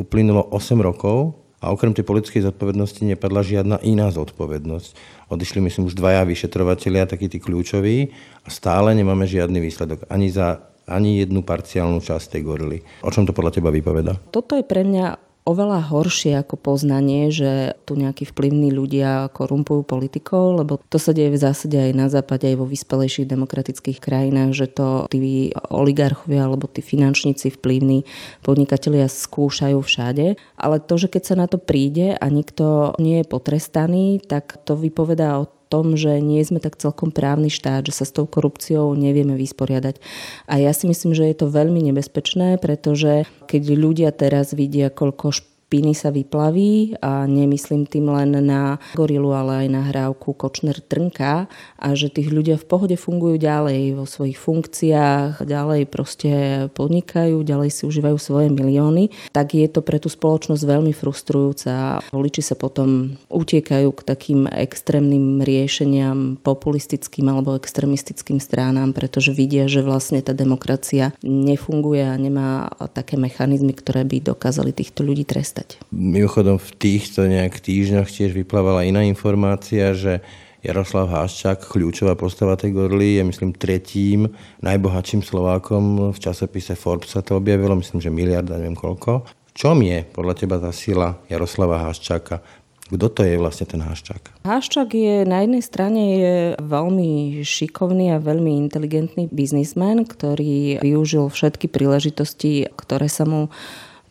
Uplynulo 0.00 0.48
8 0.48 0.80
rokov 0.80 1.36
a 1.60 1.70
okrem 1.70 1.92
tej 1.92 2.08
politickej 2.08 2.50
zodpovednosti 2.50 3.04
nepadla 3.04 3.44
žiadna 3.44 3.76
iná 3.84 4.08
zodpovednosť. 4.10 4.90
Odišli 5.28 5.60
myslím 5.64 5.86
už 5.86 5.96
dvaja 5.96 6.24
vyšetrovateľia, 6.24 7.08
takí 7.08 7.28
tí 7.28 7.38
kľúčoví 7.38 8.10
a 8.44 8.48
stále 8.48 8.96
nemáme 8.96 9.28
žiadny 9.28 9.60
výsledok 9.62 10.08
ani 10.08 10.28
za 10.28 10.60
ani 10.84 11.24
jednu 11.24 11.40
parciálnu 11.40 12.00
časť 12.04 12.36
tej 12.36 12.42
gorily. 12.44 12.78
O 13.00 13.08
čom 13.08 13.24
to 13.24 13.32
podľa 13.32 13.56
teba 13.56 13.72
vypoveda? 13.72 14.20
Toto 14.28 14.52
je 14.52 14.64
pre 14.64 14.84
mňa 14.84 15.16
oveľa 15.44 15.92
horšie 15.92 16.40
ako 16.40 16.56
poznanie, 16.56 17.28
že 17.28 17.76
tu 17.84 18.00
nejakí 18.00 18.24
vplyvní 18.24 18.72
ľudia 18.72 19.28
korumpujú 19.28 19.84
politikov, 19.84 20.64
lebo 20.64 20.80
to 20.88 20.96
sa 20.96 21.12
deje 21.12 21.36
v 21.36 21.42
zásade 21.42 21.76
aj 21.76 21.92
na 21.92 22.08
západe, 22.08 22.48
aj 22.48 22.56
vo 22.56 22.64
vyspelejších 22.64 23.28
demokratických 23.28 24.00
krajinách, 24.00 24.56
že 24.56 24.66
to 24.72 25.04
tí 25.12 25.52
oligarchovia 25.68 26.48
alebo 26.48 26.64
tí 26.64 26.80
finančníci 26.80 27.52
vplyvní 27.60 28.08
podnikatelia 28.40 29.04
skúšajú 29.04 29.78
všade. 29.84 30.40
Ale 30.56 30.76
to, 30.80 30.96
že 30.96 31.12
keď 31.12 31.22
sa 31.22 31.34
na 31.36 31.46
to 31.46 31.60
príde 31.60 32.16
a 32.16 32.26
nikto 32.32 32.96
nie 32.96 33.20
je 33.20 33.28
potrestaný, 33.28 34.24
tak 34.24 34.64
to 34.64 34.80
vypovedá 34.80 35.44
o 35.44 35.48
tom, 35.74 35.98
že 35.98 36.22
nie 36.22 36.38
sme 36.46 36.62
tak 36.62 36.78
celkom 36.78 37.10
právny 37.10 37.50
štát, 37.50 37.90
že 37.90 37.98
sa 37.98 38.06
s 38.06 38.14
tou 38.14 38.30
korupciou 38.30 38.94
nevieme 38.94 39.34
vysporiadať. 39.34 39.98
A 40.46 40.62
ja 40.62 40.70
si 40.70 40.86
myslím, 40.86 41.18
že 41.18 41.26
je 41.26 41.34
to 41.34 41.50
veľmi 41.50 41.82
nebezpečné, 41.90 42.62
pretože 42.62 43.26
keď 43.50 43.62
ľudia 43.74 44.10
teraz 44.14 44.54
vidia, 44.54 44.94
koľko 44.94 45.34
Piny 45.64 45.96
sa 45.96 46.12
vyplaví 46.12 47.00
a 47.00 47.24
nemyslím 47.24 47.88
tým 47.88 48.12
len 48.12 48.36
na 48.44 48.76
gorilu, 48.92 49.32
ale 49.32 49.64
aj 49.64 49.68
na 49.72 49.82
hrávku 49.88 50.36
Kočner 50.36 50.76
Trnka 50.76 51.48
a 51.80 51.88
že 51.96 52.12
tých 52.12 52.28
ľudia 52.28 52.60
v 52.60 52.68
pohode 52.68 52.96
fungujú 53.00 53.40
ďalej 53.40 53.96
vo 53.96 54.04
svojich 54.04 54.36
funkciách, 54.36 55.40
ďalej 55.40 55.88
proste 55.88 56.32
podnikajú, 56.76 57.40
ďalej 57.40 57.70
si 57.72 57.82
užívajú 57.88 58.16
svoje 58.20 58.52
milióny, 58.52 59.08
tak 59.32 59.56
je 59.56 59.64
to 59.64 59.80
pre 59.80 59.96
tú 59.96 60.12
spoločnosť 60.12 60.62
veľmi 60.68 60.92
frustrujúce 60.92 61.66
a 61.72 62.04
voliči 62.12 62.44
sa 62.44 62.60
potom 62.60 63.16
utiekajú 63.32 63.88
k 63.88 64.00
takým 64.04 64.40
extrémnym 64.46 65.40
riešeniam, 65.40 66.36
populistickým 66.44 67.24
alebo 67.32 67.56
extrémistickým 67.56 68.36
stránám, 68.36 68.92
pretože 68.92 69.32
vidia, 69.32 69.64
že 69.64 69.80
vlastne 69.80 70.20
tá 70.20 70.36
demokracia 70.36 71.16
nefunguje 71.24 72.04
a 72.04 72.14
nemá 72.20 72.68
také 72.92 73.16
mechanizmy, 73.16 73.72
ktoré 73.72 74.04
by 74.04 74.20
dokázali 74.20 74.76
týchto 74.76 75.00
ľudí 75.00 75.24
trestať 75.24 75.53
trestať. 75.54 75.78
Mimochodom 75.94 76.58
v 76.58 76.70
týchto 76.74 77.30
nejak 77.30 77.62
týždňoch 77.62 78.10
tiež 78.10 78.34
vyplávala 78.34 78.82
iná 78.82 79.06
informácia, 79.06 79.94
že 79.94 80.18
Jaroslav 80.64 81.12
Haščák, 81.12 81.68
kľúčová 81.68 82.16
postava 82.16 82.56
tej 82.56 82.72
gorly, 82.72 83.20
je 83.20 83.22
myslím 83.28 83.52
tretím 83.52 84.32
najbohatším 84.64 85.20
Slovákom 85.20 86.10
v 86.10 86.18
časopise 86.18 86.72
Forbes 86.74 87.12
sa 87.12 87.20
to 87.20 87.36
objavilo, 87.36 87.76
myslím, 87.76 88.00
že 88.00 88.08
miliarda, 88.08 88.56
neviem 88.56 88.74
koľko. 88.74 89.28
Čom 89.54 89.84
je 89.86 90.02
podľa 90.02 90.34
teba 90.34 90.56
tá 90.58 90.72
sila 90.74 91.20
Jaroslava 91.30 91.84
Haščáka? 91.84 92.64
Kto 92.84 93.08
to 93.08 93.24
je 93.24 93.40
vlastne 93.40 93.64
ten 93.64 93.80
Haščák? 93.80 94.44
Haščák 94.44 94.92
je 94.92 95.24
na 95.24 95.40
jednej 95.40 95.64
strane 95.64 96.02
je 96.20 96.34
veľmi 96.60 97.40
šikovný 97.40 98.12
a 98.12 98.20
veľmi 98.20 98.60
inteligentný 98.60 99.32
biznismen, 99.32 100.04
ktorý 100.04 100.84
využil 100.84 101.32
všetky 101.32 101.72
príležitosti, 101.72 102.68
ktoré 102.76 103.08
sa 103.08 103.24
mu 103.24 103.48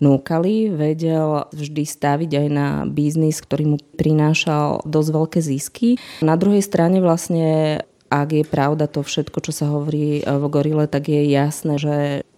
núkali, 0.03 0.67
vedel 0.67 1.47
vždy 1.55 1.83
staviť 1.87 2.31
aj 2.43 2.47
na 2.51 2.67
biznis, 2.83 3.39
ktorý 3.39 3.75
mu 3.75 3.77
prinášal 3.95 4.83
dosť 4.83 5.09
veľké 5.15 5.39
zisky. 5.39 5.89
Na 6.19 6.35
druhej 6.35 6.59
strane 6.59 6.99
vlastne 6.99 7.79
ak 8.13 8.29
je 8.29 8.45
pravda 8.45 8.85
to 8.85 9.01
všetko, 9.01 9.41
čo 9.41 9.49
sa 9.49 9.73
hovorí 9.73 10.21
v 10.21 10.43
Gorile, 10.45 10.85
tak 10.85 11.09
je 11.09 11.25
jasné, 11.33 11.81
že 11.81 11.95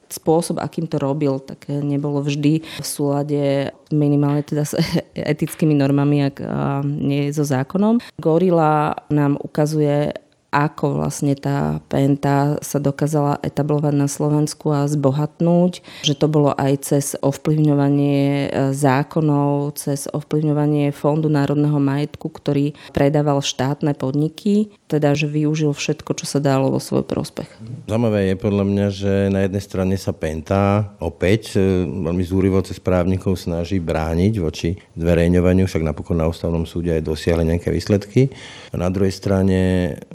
spôsob, 0.07 0.63
akým 0.63 0.87
to 0.87 0.95
robil, 0.95 1.43
tak 1.43 1.67
nebolo 1.67 2.23
vždy 2.23 2.63
v 2.63 2.85
súlade 2.85 3.75
minimálne 3.91 4.45
teda 4.45 4.63
s 4.63 4.79
etickými 5.33 5.75
normami, 5.75 6.31
ak 6.31 6.39
nie 6.85 7.27
so 7.35 7.43
zákonom. 7.43 7.99
Gorila 8.15 8.95
nám 9.11 9.35
ukazuje 9.35 10.15
ako 10.55 11.03
vlastne 11.03 11.35
tá 11.35 11.83
penta 11.91 12.55
sa 12.63 12.79
dokázala 12.79 13.43
etablovať 13.43 13.91
na 13.91 14.07
Slovensku 14.07 14.71
a 14.71 14.87
zbohatnúť, 14.87 15.83
že 16.07 16.15
to 16.15 16.31
bolo 16.31 16.55
aj 16.55 16.87
cez 16.87 17.05
ovplyvňovanie 17.19 18.47
e, 18.47 18.71
zákonov, 18.71 19.75
cez 19.75 20.07
ovplyvňovanie 20.07 20.95
Fondu 20.95 21.27
národného 21.27 21.75
majetku, 21.75 22.31
ktorý 22.31 22.71
predával 22.95 23.43
štátne 23.43 23.91
podniky, 23.99 24.71
teda 24.87 25.11
že 25.11 25.27
využil 25.27 25.75
všetko, 25.75 26.15
čo 26.15 26.23
sa 26.23 26.39
dalo 26.39 26.71
vo 26.71 26.79
svoj 26.79 27.03
prospech. 27.03 27.51
Zaujímavé 27.91 28.31
je 28.31 28.35
podľa 28.39 28.65
mňa, 28.65 28.87
že 28.95 29.13
na 29.27 29.43
jednej 29.43 29.63
strane 29.63 29.95
sa 29.99 30.15
Penta 30.15 30.95
opäť 31.03 31.59
e, 31.59 31.83
veľmi 31.83 32.23
zúrivo 32.23 32.63
cez 32.63 32.79
právnikov 32.79 33.35
snaží 33.35 33.83
brániť 33.83 34.33
voči 34.39 34.79
zverejňovaniu, 34.95 35.67
však 35.67 35.83
napokon 35.83 36.23
na 36.23 36.31
ústavnom 36.31 36.63
súde 36.63 36.95
aj 36.95 37.03
dosiahli 37.03 37.43
nejaké 37.43 37.75
výsledky. 37.75 38.31
A 38.71 38.79
na 38.79 38.87
druhej 38.87 39.11
strane 39.11 39.59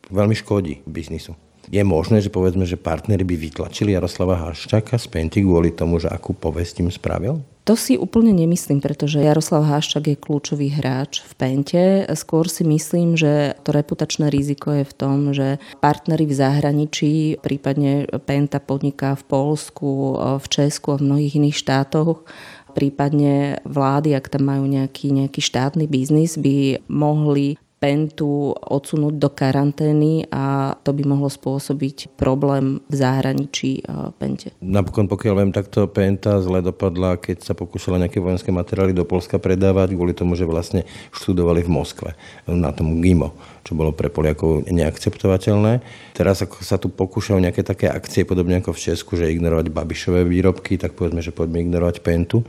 veľmi 0.09 0.29
veľmi 0.30 0.46
škodí 0.46 0.75
biznisu. 0.87 1.34
Je 1.70 1.82
možné, 1.82 2.22
že 2.22 2.30
povedzme, 2.30 2.62
že 2.66 2.78
partnery 2.78 3.26
by 3.26 3.37
vytlačili 3.50 3.94
Jaroslava 3.94 4.38
Haščáka 4.38 4.94
z 4.94 5.06
Penty 5.10 5.42
kvôli 5.42 5.75
tomu, 5.75 5.99
že 5.99 6.06
akú 6.06 6.34
povesť 6.34 6.87
im 6.87 6.90
spravil? 6.90 7.42
To 7.66 7.78
si 7.78 7.94
úplne 7.94 8.34
nemyslím, 8.34 8.82
pretože 8.82 9.22
Jaroslav 9.22 9.66
Haščák 9.68 10.02
je 10.02 10.16
kľúčový 10.18 10.75
hráč 10.75 11.22
v 11.22 11.32
Pente. 11.38 11.82
Skôr 12.18 12.50
si 12.50 12.66
myslím, 12.66 13.14
že 13.14 13.54
to 13.62 13.70
reputačné 13.70 14.30
riziko 14.32 14.75
je 14.75 14.82
v 14.82 14.94
tom, 14.96 15.30
že 15.30 15.62
partnery 15.78 16.26
v 16.26 16.34
zahraničí, 16.34 17.14
prípadne 17.38 18.08
Penta 18.26 18.58
podniká 18.58 19.14
v 19.14 19.22
Polsku, 19.30 20.18
v 20.42 20.46
Česku 20.50 20.94
a 20.94 20.99
v 20.99 21.06
mnohých 21.06 21.38
iných 21.38 21.60
štátoch, 21.60 22.26
prípadne 22.75 23.62
vlády, 23.62 24.18
ak 24.18 24.26
tam 24.26 24.50
majú 24.50 24.66
nejaký, 24.66 25.14
nejaký 25.14 25.38
štátny 25.38 25.87
biznis, 25.87 26.34
by 26.34 26.82
mohli 26.90 27.60
Pentu 27.80 28.52
odsunúť 28.52 29.16
do 29.16 29.32
karantény 29.32 30.28
a 30.28 30.76
to 30.84 30.92
by 30.92 31.00
mohlo 31.08 31.32
spôsobiť 31.32 32.12
problém 32.20 32.84
v 32.84 32.94
zahraničí 32.94 33.80
Pente. 34.20 34.52
Napokon, 34.60 35.08
pokiaľ 35.08 35.34
viem, 35.40 35.52
takto 35.56 35.88
Penta 35.88 36.44
zle 36.44 36.60
dopadla, 36.60 37.16
keď 37.16 37.40
sa 37.40 37.56
pokúšala 37.56 37.96
nejaké 37.96 38.20
vojenské 38.20 38.52
materiály 38.52 38.92
do 38.92 39.08
Polska 39.08 39.40
predávať, 39.40 39.96
kvôli 39.96 40.12
tomu, 40.12 40.37
že 40.37 40.44
vlastne 40.44 40.84
študovali 41.16 41.64
v 41.64 41.72
Moskve, 41.72 42.10
na 42.44 42.68
tom 42.76 43.00
GIMO 43.00 43.32
čo 43.64 43.76
bolo 43.76 43.92
pre 43.92 44.08
Poliakov 44.08 44.66
neakceptovateľné. 44.66 45.84
Teraz 46.16 46.40
ako 46.42 46.64
sa 46.64 46.80
tu 46.80 46.88
pokúšajú 46.90 47.38
nejaké 47.38 47.62
také 47.62 47.87
akcie, 47.87 48.26
podobne 48.26 48.58
ako 48.58 48.72
v 48.75 48.82
Česku, 48.90 49.14
že 49.14 49.30
ignorovať 49.30 49.70
Babišové 49.70 50.25
výrobky, 50.25 50.80
tak 50.80 50.96
povedzme, 50.96 51.20
že 51.22 51.30
poďme 51.30 51.62
ignorovať 51.62 52.02
Pentu. 52.02 52.42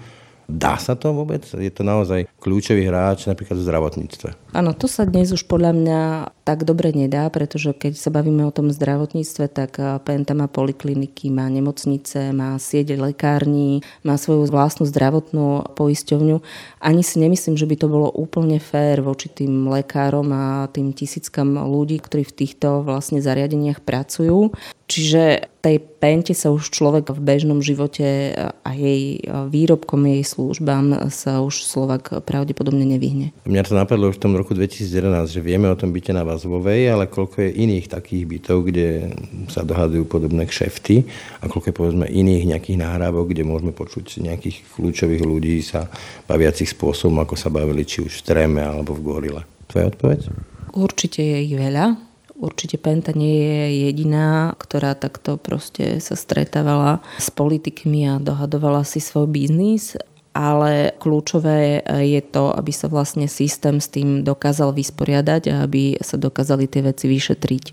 Dá 0.50 0.78
sa 0.78 0.98
to 0.98 1.14
vôbec? 1.14 1.44
Je 1.46 1.72
to 1.74 1.82
naozaj 1.82 2.30
kľúčový 2.42 2.88
hráč 2.88 3.30
napríklad 3.30 3.60
v 3.60 3.66
zdravotníctve. 3.66 4.30
Áno, 4.52 4.76
to 4.76 4.90
sa 4.90 5.08
dnes 5.08 5.32
už 5.32 5.48
podľa 5.48 5.72
mňa 5.72 6.00
tak 6.44 6.68
dobre 6.68 6.92
nedá, 6.92 7.30
pretože 7.32 7.72
keď 7.72 7.96
sa 7.96 8.12
bavíme 8.12 8.44
o 8.44 8.52
tom 8.52 8.74
zdravotníctve, 8.74 9.46
tak 9.48 9.80
Penta 10.04 10.36
má 10.36 10.52
polikliniky, 10.52 11.32
má 11.32 11.48
nemocnice, 11.48 12.36
má 12.36 12.60
sieť 12.60 13.00
lekární, 13.00 13.80
má 14.04 14.20
svoju 14.20 14.50
vlastnú 14.52 14.84
zdravotnú 14.90 15.72
poisťovňu. 15.78 16.38
Ani 16.84 17.02
si 17.06 17.22
nemyslím, 17.24 17.56
že 17.56 17.70
by 17.70 17.76
to 17.80 17.88
bolo 17.88 18.12
úplne 18.12 18.60
fér 18.60 19.00
voči 19.00 19.32
tým 19.32 19.72
lekárom 19.72 20.28
a 20.36 20.68
tým 20.74 20.92
tisíckam 20.92 21.56
ľudí, 21.56 22.04
ktorí 22.04 22.28
v 22.28 22.38
týchto 22.44 22.84
vlastne 22.84 23.24
zariadeniach 23.24 23.80
pracujú. 23.86 24.52
Čiže 24.92 25.48
tej 25.64 25.80
pente 25.80 26.36
sa 26.36 26.52
už 26.52 26.68
človek 26.68 27.16
v 27.16 27.24
bežnom 27.24 27.64
živote 27.64 28.36
a 28.36 28.70
jej 28.76 29.24
výrobkom, 29.24 30.04
jej 30.04 30.28
službám 30.28 31.08
sa 31.08 31.40
už 31.40 31.64
Slovak 31.64 32.12
pravdepodobne 32.28 32.84
nevyhne. 32.84 33.32
Mňa 33.48 33.72
to 33.72 33.80
napadlo 33.80 34.12
už 34.12 34.20
v 34.20 34.24
tom 34.28 34.36
roku 34.36 34.52
2011, 34.52 35.32
že 35.32 35.40
vieme 35.40 35.72
o 35.72 35.80
tom 35.80 35.96
byte 35.96 36.12
na 36.12 36.28
Vazovej, 36.28 36.92
ale 36.92 37.08
koľko 37.08 37.40
je 37.40 37.56
iných 37.56 37.88
takých 37.88 38.24
bytov, 38.28 38.68
kde 38.68 39.16
sa 39.48 39.64
dohadujú 39.64 40.12
podobné 40.12 40.44
kšefty 40.44 41.08
a 41.40 41.48
koľko 41.48 41.72
je 41.72 41.76
povedzme 41.80 42.06
iných 42.12 42.52
nejakých 42.52 42.84
nahrávok, 42.84 43.32
kde 43.32 43.48
môžeme 43.48 43.72
počuť 43.72 44.20
nejakých 44.20 44.76
kľúčových 44.76 45.24
ľudí 45.24 45.64
sa 45.64 45.88
baviacich 46.28 46.68
spôsobom, 46.68 47.24
ako 47.24 47.40
sa 47.40 47.48
bavili 47.48 47.88
či 47.88 48.04
už 48.04 48.20
v 48.20 48.26
Treme 48.28 48.60
alebo 48.60 48.92
v 48.92 49.08
Gorile. 49.08 49.42
Tvoja 49.72 49.88
odpoveď? 49.88 50.28
Určite 50.76 51.24
je 51.24 51.38
ich 51.48 51.56
veľa 51.56 52.11
Určite 52.42 52.82
Penta 52.82 53.14
nie 53.14 53.38
je 53.38 53.86
jediná, 53.86 54.58
ktorá 54.58 54.98
takto 54.98 55.38
proste 55.38 56.02
sa 56.02 56.18
stretávala 56.18 56.98
s 57.22 57.30
politikmi 57.30 58.10
a 58.10 58.18
dohadovala 58.18 58.82
si 58.82 58.98
svoj 58.98 59.30
biznis, 59.30 59.94
ale 60.34 60.98
kľúčové 60.98 61.86
je 61.86 62.22
to, 62.26 62.50
aby 62.50 62.74
sa 62.74 62.90
vlastne 62.90 63.30
systém 63.30 63.78
s 63.78 63.94
tým 63.94 64.26
dokázal 64.26 64.74
vysporiadať 64.74 65.54
a 65.54 65.70
aby 65.70 66.02
sa 66.02 66.18
dokázali 66.18 66.66
tie 66.66 66.82
veci 66.82 67.06
vyšetriť. 67.14 67.64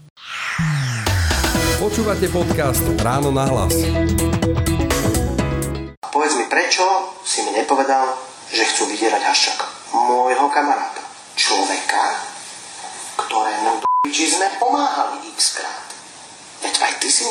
Počúvate 1.80 2.28
podcast 2.28 2.84
Ráno 3.00 3.32
na 3.32 3.48
hlas. 3.48 3.72
Povedz 6.12 6.34
mi, 6.36 6.44
prečo 6.44 6.84
si 7.24 7.40
mi 7.48 7.56
nepovedal, 7.56 8.20
že 8.52 8.68
chcú 8.68 8.84
vydierať 8.92 9.22
Haščaka? 9.32 9.96
Môjho 9.96 10.44
kamaráta. 10.52 11.00
Človeka, 11.40 12.36
ktorému 13.28 13.84
či 14.08 14.24
sme 14.24 14.48
pomáhali 14.56 15.28
x 15.36 15.60
krát. 15.60 15.84
Veď 16.64 16.74
aj 16.80 16.92
ty 16.96 17.12
si, 17.12 17.28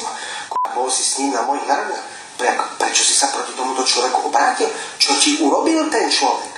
bol 0.78 0.88
si 0.94 1.04
s 1.04 1.18
ním 1.18 1.34
na 1.34 1.42
mojich 1.44 1.66
narodinách. 1.66 2.06
Prečo 2.78 3.02
si 3.02 3.18
sa 3.18 3.34
proti 3.34 3.58
tomuto 3.58 3.82
človeku 3.82 4.30
obrátil? 4.30 4.70
Čo 5.02 5.18
ti 5.18 5.42
urobil 5.42 5.90
ten 5.90 6.06
človek? 6.06 6.54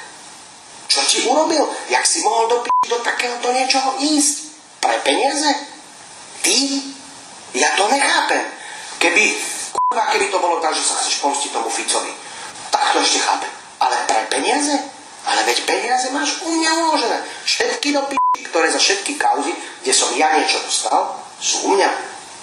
Čo 0.92 1.02
ti 1.08 1.24
urobil? 1.24 1.64
Jak 1.88 2.04
si 2.04 2.20
mohol 2.20 2.52
do, 2.52 2.58
do 2.68 2.98
takéhoto 3.00 3.56
niečoho 3.56 3.96
ísť? 4.04 4.52
Pre 4.84 4.96
peniaze? 5.08 5.50
Ty? 6.44 6.58
Ja 7.56 7.80
to 7.80 7.88
nechápem. 7.88 8.44
Keby, 9.00 9.24
kurva, 9.72 10.12
keby 10.12 10.28
to 10.28 10.44
bolo 10.44 10.60
tak, 10.60 10.76
že 10.76 10.84
sa 10.84 11.00
chceš 11.00 11.24
pomstiť 11.24 11.56
tomu 11.56 11.72
Ficovi, 11.72 12.12
tak 12.68 12.92
to 12.92 13.00
ešte 13.00 13.24
chápem. 13.24 13.52
Ale 13.80 13.96
pre 14.04 14.28
peniaze? 14.28 14.76
Ale 15.24 15.48
veď 15.48 15.64
peniaze 15.64 16.12
máš 16.12 16.44
u 16.44 16.52
mňa 16.52 16.72
uložené. 16.84 17.18
Všetky 17.48 17.96
do 17.96 18.04
ktoré 18.50 18.68
za 18.74 18.82
všetky 18.82 19.16
kauzy, 19.16 19.54
kde 19.86 19.94
som 19.94 20.12
ja 20.18 20.34
niečo 20.36 20.60
dostal, 20.66 21.16
sú 21.40 21.70
u 21.70 21.78
mňa. 21.78 21.90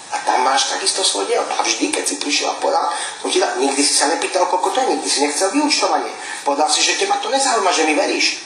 A 0.07 0.15
tam 0.23 0.39
máš 0.47 0.71
takisto 0.71 1.03
svoj 1.03 1.27
diel. 1.27 1.43
A 1.43 1.59
vždy, 1.59 1.91
keď 1.91 2.03
si 2.07 2.15
prišiel 2.15 2.55
a 2.55 2.59
podal, 2.63 2.87
som 3.19 3.27
ti 3.27 3.43
dal, 3.43 3.59
nikdy 3.59 3.83
si 3.83 3.91
sa 3.91 4.07
nepýtal, 4.07 4.47
koľko 4.47 4.71
to 4.71 4.79
je, 4.79 4.95
nikdy 4.95 5.07
si 5.11 5.19
nechcel 5.19 5.51
vyučtovanie. 5.51 6.11
Podal 6.47 6.71
si, 6.71 6.79
že 6.79 6.95
teba 6.95 7.19
to 7.19 7.27
nezaujíma, 7.27 7.71
že 7.75 7.83
mi 7.83 7.93
veríš. 7.93 8.39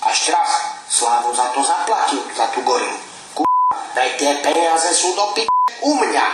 A 0.00 0.08
ešte 0.08 0.32
raz, 0.32 0.48
Slávu 0.88 1.32
za 1.36 1.52
to 1.52 1.60
zaplatil, 1.60 2.24
za 2.32 2.48
tú 2.56 2.64
gorinu. 2.64 2.96
K***, 3.36 3.44
tie 4.16 4.32
peniaze 4.40 4.90
sú 4.96 5.12
do 5.12 5.36
p***, 5.36 5.44
u 5.84 5.92
mňa. 5.96 6.26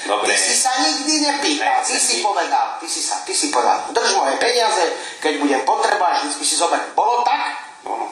Dobre. 0.00 0.32
Ty 0.32 0.36
si 0.38 0.54
sa 0.56 0.72
nikdy 0.80 1.20
nepýtal, 1.20 1.84
ty 1.84 2.00
si 2.00 2.24
povedal, 2.24 2.80
ty 2.80 2.88
si 2.88 3.04
sa, 3.04 3.20
ty 3.22 3.36
si 3.36 3.52
povedal, 3.52 3.84
drž 3.92 4.16
moje 4.16 4.40
peniaze, 4.40 4.96
keď 5.20 5.38
budem 5.38 5.62
potrebovať, 5.68 6.24
vždy 6.24 6.44
si 6.44 6.56
zoberiem. 6.56 6.96
Bolo 6.96 7.20
tak? 7.22 7.68
Bolo. 7.84 8.08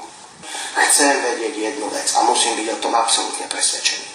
Chcem 0.77 1.15
vedieť 1.25 1.55
jednu 1.57 1.87
vec 1.89 2.09
a 2.17 2.25
musím 2.29 2.59
byť 2.59 2.67
o 2.75 2.81
tom 2.83 2.93
absolútne 2.97 3.47
presvedčený. 3.49 4.07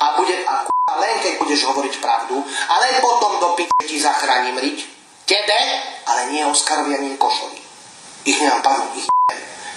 A 0.00 0.20
bude, 0.20 0.36
a 0.44 0.68
k***a, 0.68 0.92
len 1.00 1.16
keď 1.24 1.40
budeš 1.40 1.64
hovoriť 1.70 1.94
pravdu, 2.02 2.44
ale 2.68 3.00
potom 3.00 3.40
do 3.40 3.48
p***e 3.56 3.84
ti 3.88 3.96
zachránim 3.96 4.58
riť, 4.60 4.78
tebe, 5.24 5.58
ale 6.08 6.34
nie 6.34 6.44
Oskarovi 6.44 6.92
ani 6.92 7.16
Košovi. 7.16 7.60
Ich 8.28 8.38
nemám 8.38 8.60
padnúť, 8.60 8.92
ich 9.00 9.08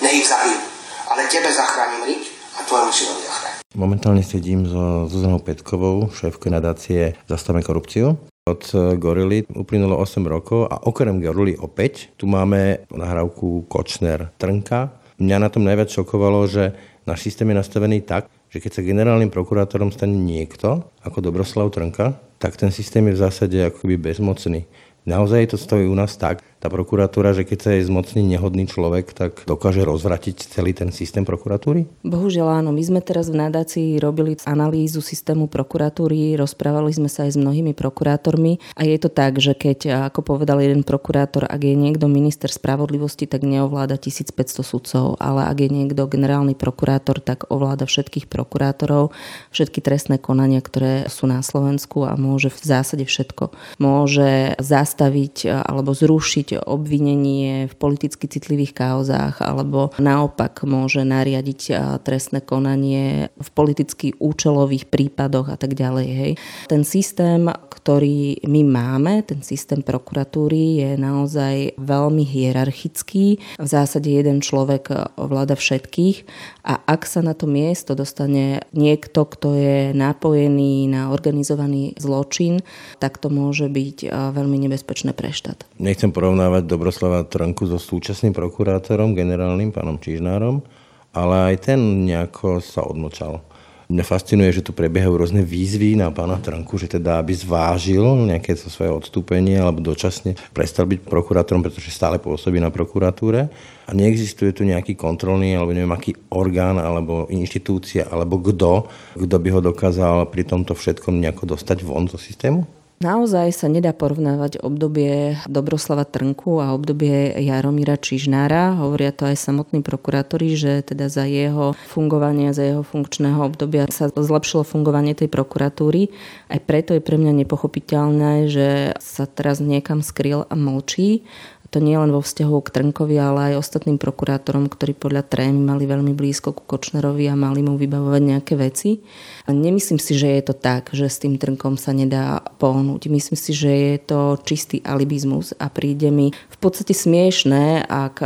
nech 0.03 0.15
ich 0.19 0.27
zabijú. 0.27 0.59
Ale 1.05 1.29
tebe 1.29 1.47
zachránim 1.53 2.03
riť 2.03 2.23
a 2.57 2.65
tvojemu 2.65 2.91
synovi 2.91 3.21
zachránim. 3.23 3.61
Momentálne 3.75 4.23
sedím 4.23 4.63
so 4.67 5.05
Zuzanou 5.11 5.43
Petkovou, 5.43 6.07
šéfkou 6.11 6.47
nadácie 6.47 7.15
Zastavme 7.27 7.59
korupciu. 7.59 8.15
Od 8.45 8.61
Gorily 9.01 9.41
uplynulo 9.57 9.97
8 9.97 10.21
rokov 10.29 10.69
a 10.69 10.85
okrem 10.85 11.17
Gorily 11.17 11.57
opäť 11.57 12.13
tu 12.13 12.29
máme 12.29 12.85
nahrávku 12.93 13.65
Kočner 13.65 14.29
Trnka. 14.37 15.04
Mňa 15.15 15.37
na 15.39 15.49
tom 15.49 15.63
najviac 15.63 15.87
šokovalo, 15.87 16.43
že 16.47 16.75
náš 17.07 17.23
systém 17.23 17.47
je 17.47 17.55
nastavený 17.55 18.03
tak, 18.03 18.27
že 18.51 18.59
keď 18.59 18.71
sa 18.75 18.87
generálnym 18.87 19.31
prokurátorom 19.31 19.91
stane 19.91 20.15
niekto, 20.15 20.91
ako 21.03 21.23
Dobroslav 21.23 21.71
Trnka, 21.71 22.19
tak 22.39 22.59
ten 22.59 22.71
systém 22.71 23.07
je 23.07 23.15
v 23.15 23.23
zásade 23.23 23.57
akoby 23.63 23.95
bezmocný. 23.95 24.67
Naozaj 25.05 25.55
to 25.55 25.57
stojí 25.57 25.87
u 25.87 25.95
nás 25.95 26.17
tak, 26.17 26.43
tá 26.65 26.73
prokuratúra, 26.73 27.37
že 27.37 27.45
keď 27.45 27.59
sa 27.61 27.71
je 27.77 27.85
zmocný 27.85 28.25
nehodný 28.25 28.65
človek, 28.65 29.13
tak 29.13 29.45
dokáže 29.45 29.85
rozvratiť 29.85 30.49
celý 30.49 30.73
ten 30.73 30.89
systém 30.89 31.21
prokuratúry? 31.21 31.85
Bohužiaľ 32.01 32.65
áno. 32.65 32.73
My 32.73 32.81
sme 32.81 33.05
teraz 33.05 33.29
v 33.29 33.37
nadácii 33.37 34.01
robili 34.01 34.33
analýzu 34.49 35.05
systému 35.05 35.45
prokuratúry, 35.45 36.33
rozprávali 36.33 36.89
sme 36.89 37.05
sa 37.05 37.29
aj 37.29 37.37
s 37.37 37.41
mnohými 37.41 37.77
prokurátormi 37.77 38.57
a 38.73 38.81
je 38.81 38.97
to 38.97 39.13
tak, 39.13 39.37
že 39.37 39.53
keď, 39.53 40.09
ako 40.09 40.25
povedal 40.25 40.57
jeden 40.57 40.81
prokurátor, 40.81 41.45
ak 41.45 41.61
je 41.61 41.77
niekto 41.77 42.09
minister 42.09 42.49
spravodlivosti, 42.49 43.29
tak 43.29 43.45
neovláda 43.45 44.01
1500 44.01 44.65
sudcov, 44.65 45.21
ale 45.21 45.45
ak 45.45 45.57
je 45.61 45.69
niekto 45.69 46.09
generálny 46.09 46.57
prokurátor, 46.57 47.21
tak 47.21 47.45
ovláda 47.53 47.85
všetkých 47.85 48.25
prokurátorov, 48.25 49.13
všetky 49.53 49.85
trestné 49.85 50.17
konania, 50.17 50.65
ktoré 50.65 51.05
sú 51.13 51.29
na 51.29 51.45
Slovensku 51.45 52.09
a 52.09 52.17
môže 52.17 52.49
v 52.49 52.57
zásade 52.57 53.05
všetko. 53.05 53.53
Môže 53.77 54.57
zastaviť 54.57 55.61
alebo 55.61 55.93
zrušiť 55.93 56.54
obvinenie 56.63 57.67
v 57.67 57.73
politicky 57.75 58.31
citlivých 58.31 58.77
kauzách 58.77 59.43
alebo 59.43 59.91
naopak 59.99 60.63
môže 60.63 61.03
nariadiť 61.03 61.61
trestné 62.05 62.39
konanie 62.39 63.33
v 63.35 63.49
politicky 63.51 64.15
účelových 64.19 64.87
prípadoch 64.87 65.51
a 65.51 65.57
tak 65.59 65.75
ďalej. 65.75 66.07
Hej. 66.07 66.31
Ten 66.71 66.87
systém, 66.87 67.49
ktorý 67.49 68.45
my 68.47 68.61
máme, 68.63 69.13
ten 69.27 69.43
systém 69.43 69.83
prokuratúry 69.83 70.81
je 70.81 70.91
naozaj 70.95 71.75
veľmi 71.81 72.23
hierarchický. 72.23 73.41
V 73.59 73.67
zásade 73.67 74.07
jeden 74.11 74.39
človek 74.39 75.17
ovláda 75.19 75.57
všetkých 75.57 76.27
a 76.65 76.81
ak 76.85 77.07
sa 77.09 77.21
na 77.25 77.33
to 77.37 77.49
miesto 77.49 77.93
dostane 77.93 78.65
niekto, 78.73 79.25
kto 79.25 79.55
je 79.57 79.79
napojený 79.93 80.89
na 80.91 81.09
organizovaný 81.09 81.97
zločin, 81.97 82.61
tak 82.99 83.17
to 83.17 83.29
môže 83.31 83.69
byť 83.71 84.11
veľmi 84.11 84.57
nebezpečné 84.67 85.13
pre 85.13 85.31
štát. 85.33 85.65
Nechcem 85.81 86.11
porovnať 86.13 86.44
porovnávať 86.45 86.69
Dobroslava 86.69 87.25
Trnku 87.25 87.65
so 87.65 87.81
súčasným 87.81 88.29
prokurátorom, 88.29 89.17
generálnym 89.17 89.73
pánom 89.73 89.97
Čižnárom, 89.97 90.61
ale 91.09 91.57
aj 91.57 91.73
ten 91.73 92.05
nejako 92.05 92.61
sa 92.61 92.85
odmlčal. 92.85 93.41
Mňa 93.89 94.05
fascinuje, 94.05 94.53
že 94.53 94.61
tu 94.61 94.69
prebiehajú 94.69 95.13
rôzne 95.17 95.41
výzvy 95.41 95.97
na 95.97 96.13
pána 96.13 96.37
Trnku, 96.37 96.77
že 96.77 96.85
teda 96.85 97.17
aby 97.17 97.33
zvážil 97.33 98.29
nejaké 98.29 98.53
to 98.53 98.69
svoje 98.69 98.93
odstúpenie 98.93 99.57
alebo 99.57 99.81
dočasne 99.81 100.37
prestal 100.53 100.85
byť 100.85 101.09
prokurátorom, 101.09 101.65
pretože 101.65 101.89
stále 101.89 102.21
pôsobí 102.21 102.61
na 102.61 102.69
prokuratúre 102.69 103.49
a 103.89 103.91
neexistuje 103.97 104.53
tu 104.53 104.69
nejaký 104.69 104.93
kontrolný 104.93 105.57
alebo 105.57 105.73
neviem 105.73 105.97
aký 105.97 106.13
orgán 106.29 106.77
alebo 106.77 107.25
inštitúcia 107.33 108.05
alebo 108.05 108.37
kto, 108.37 108.85
kto 109.17 109.35
by 109.41 109.49
ho 109.49 109.61
dokázal 109.65 110.29
pri 110.29 110.45
tomto 110.45 110.77
všetkom 110.77 111.17
nejako 111.17 111.57
dostať 111.57 111.81
von 111.81 112.05
zo 112.05 112.21
systému? 112.21 112.84
Naozaj 112.95 113.51
sa 113.51 113.67
nedá 113.67 113.91
porovnávať 113.91 114.63
obdobie 114.63 115.35
Dobroslava 115.51 116.07
Trnku 116.07 116.63
a 116.63 116.71
obdobie 116.71 117.35
Jaromíra 117.43 117.99
Čižnára. 117.99 118.79
Hovoria 118.79 119.11
to 119.11 119.27
aj 119.27 119.35
samotní 119.35 119.83
prokurátori, 119.83 120.55
že 120.55 120.79
teda 120.79 121.11
za 121.11 121.27
jeho 121.27 121.75
fungovanie, 121.91 122.55
za 122.55 122.63
jeho 122.63 122.87
funkčného 122.87 123.51
obdobia 123.51 123.83
sa 123.91 124.07
zlepšilo 124.07 124.63
fungovanie 124.63 125.11
tej 125.11 125.27
prokuratúry. 125.27 126.07
Aj 126.47 126.63
preto 126.63 126.95
je 126.95 127.03
pre 127.03 127.19
mňa 127.19 127.43
nepochopiteľné, 127.43 128.47
že 128.47 128.95
sa 129.03 129.27
teraz 129.27 129.59
niekam 129.59 129.99
skryl 129.99 130.47
a 130.47 130.55
mlčí 130.55 131.27
to 131.75 131.83
nie 131.83 131.99
len 131.99 132.07
vo 132.07 132.23
vzťahu 132.23 132.55
k 132.63 132.71
Trnkovi, 132.71 133.19
ale 133.19 133.51
aj 133.51 133.59
ostatným 133.59 133.99
prokurátorom, 133.99 134.71
ktorí 134.71 134.95
podľa 134.95 135.27
trémy 135.27 135.59
mali 135.59 135.83
veľmi 135.83 136.15
blízko 136.15 136.55
ku 136.55 136.63
Kočnerovi 136.63 137.27
a 137.27 137.35
mali 137.35 137.59
mu 137.59 137.75
vybavovať 137.75 138.21
nejaké 138.23 138.55
veci. 138.55 139.03
A 139.43 139.51
nemyslím 139.51 139.99
si, 139.99 140.15
že 140.15 140.39
je 140.39 140.43
to 140.47 140.55
tak, 140.55 140.95
že 140.95 141.11
s 141.11 141.19
tým 141.19 141.35
Trnkom 141.35 141.75
sa 141.75 141.91
nedá 141.91 142.39
pohnúť. 142.63 143.11
Myslím 143.11 143.35
si, 143.35 143.51
že 143.51 143.67
je 143.67 143.95
to 143.99 144.39
čistý 144.47 144.79
alibizmus 144.87 145.51
a 145.59 145.67
príde 145.67 146.15
mi 146.15 146.31
v 146.31 146.57
podstate 146.63 146.95
smiešné, 146.95 147.91
ak 147.91 148.23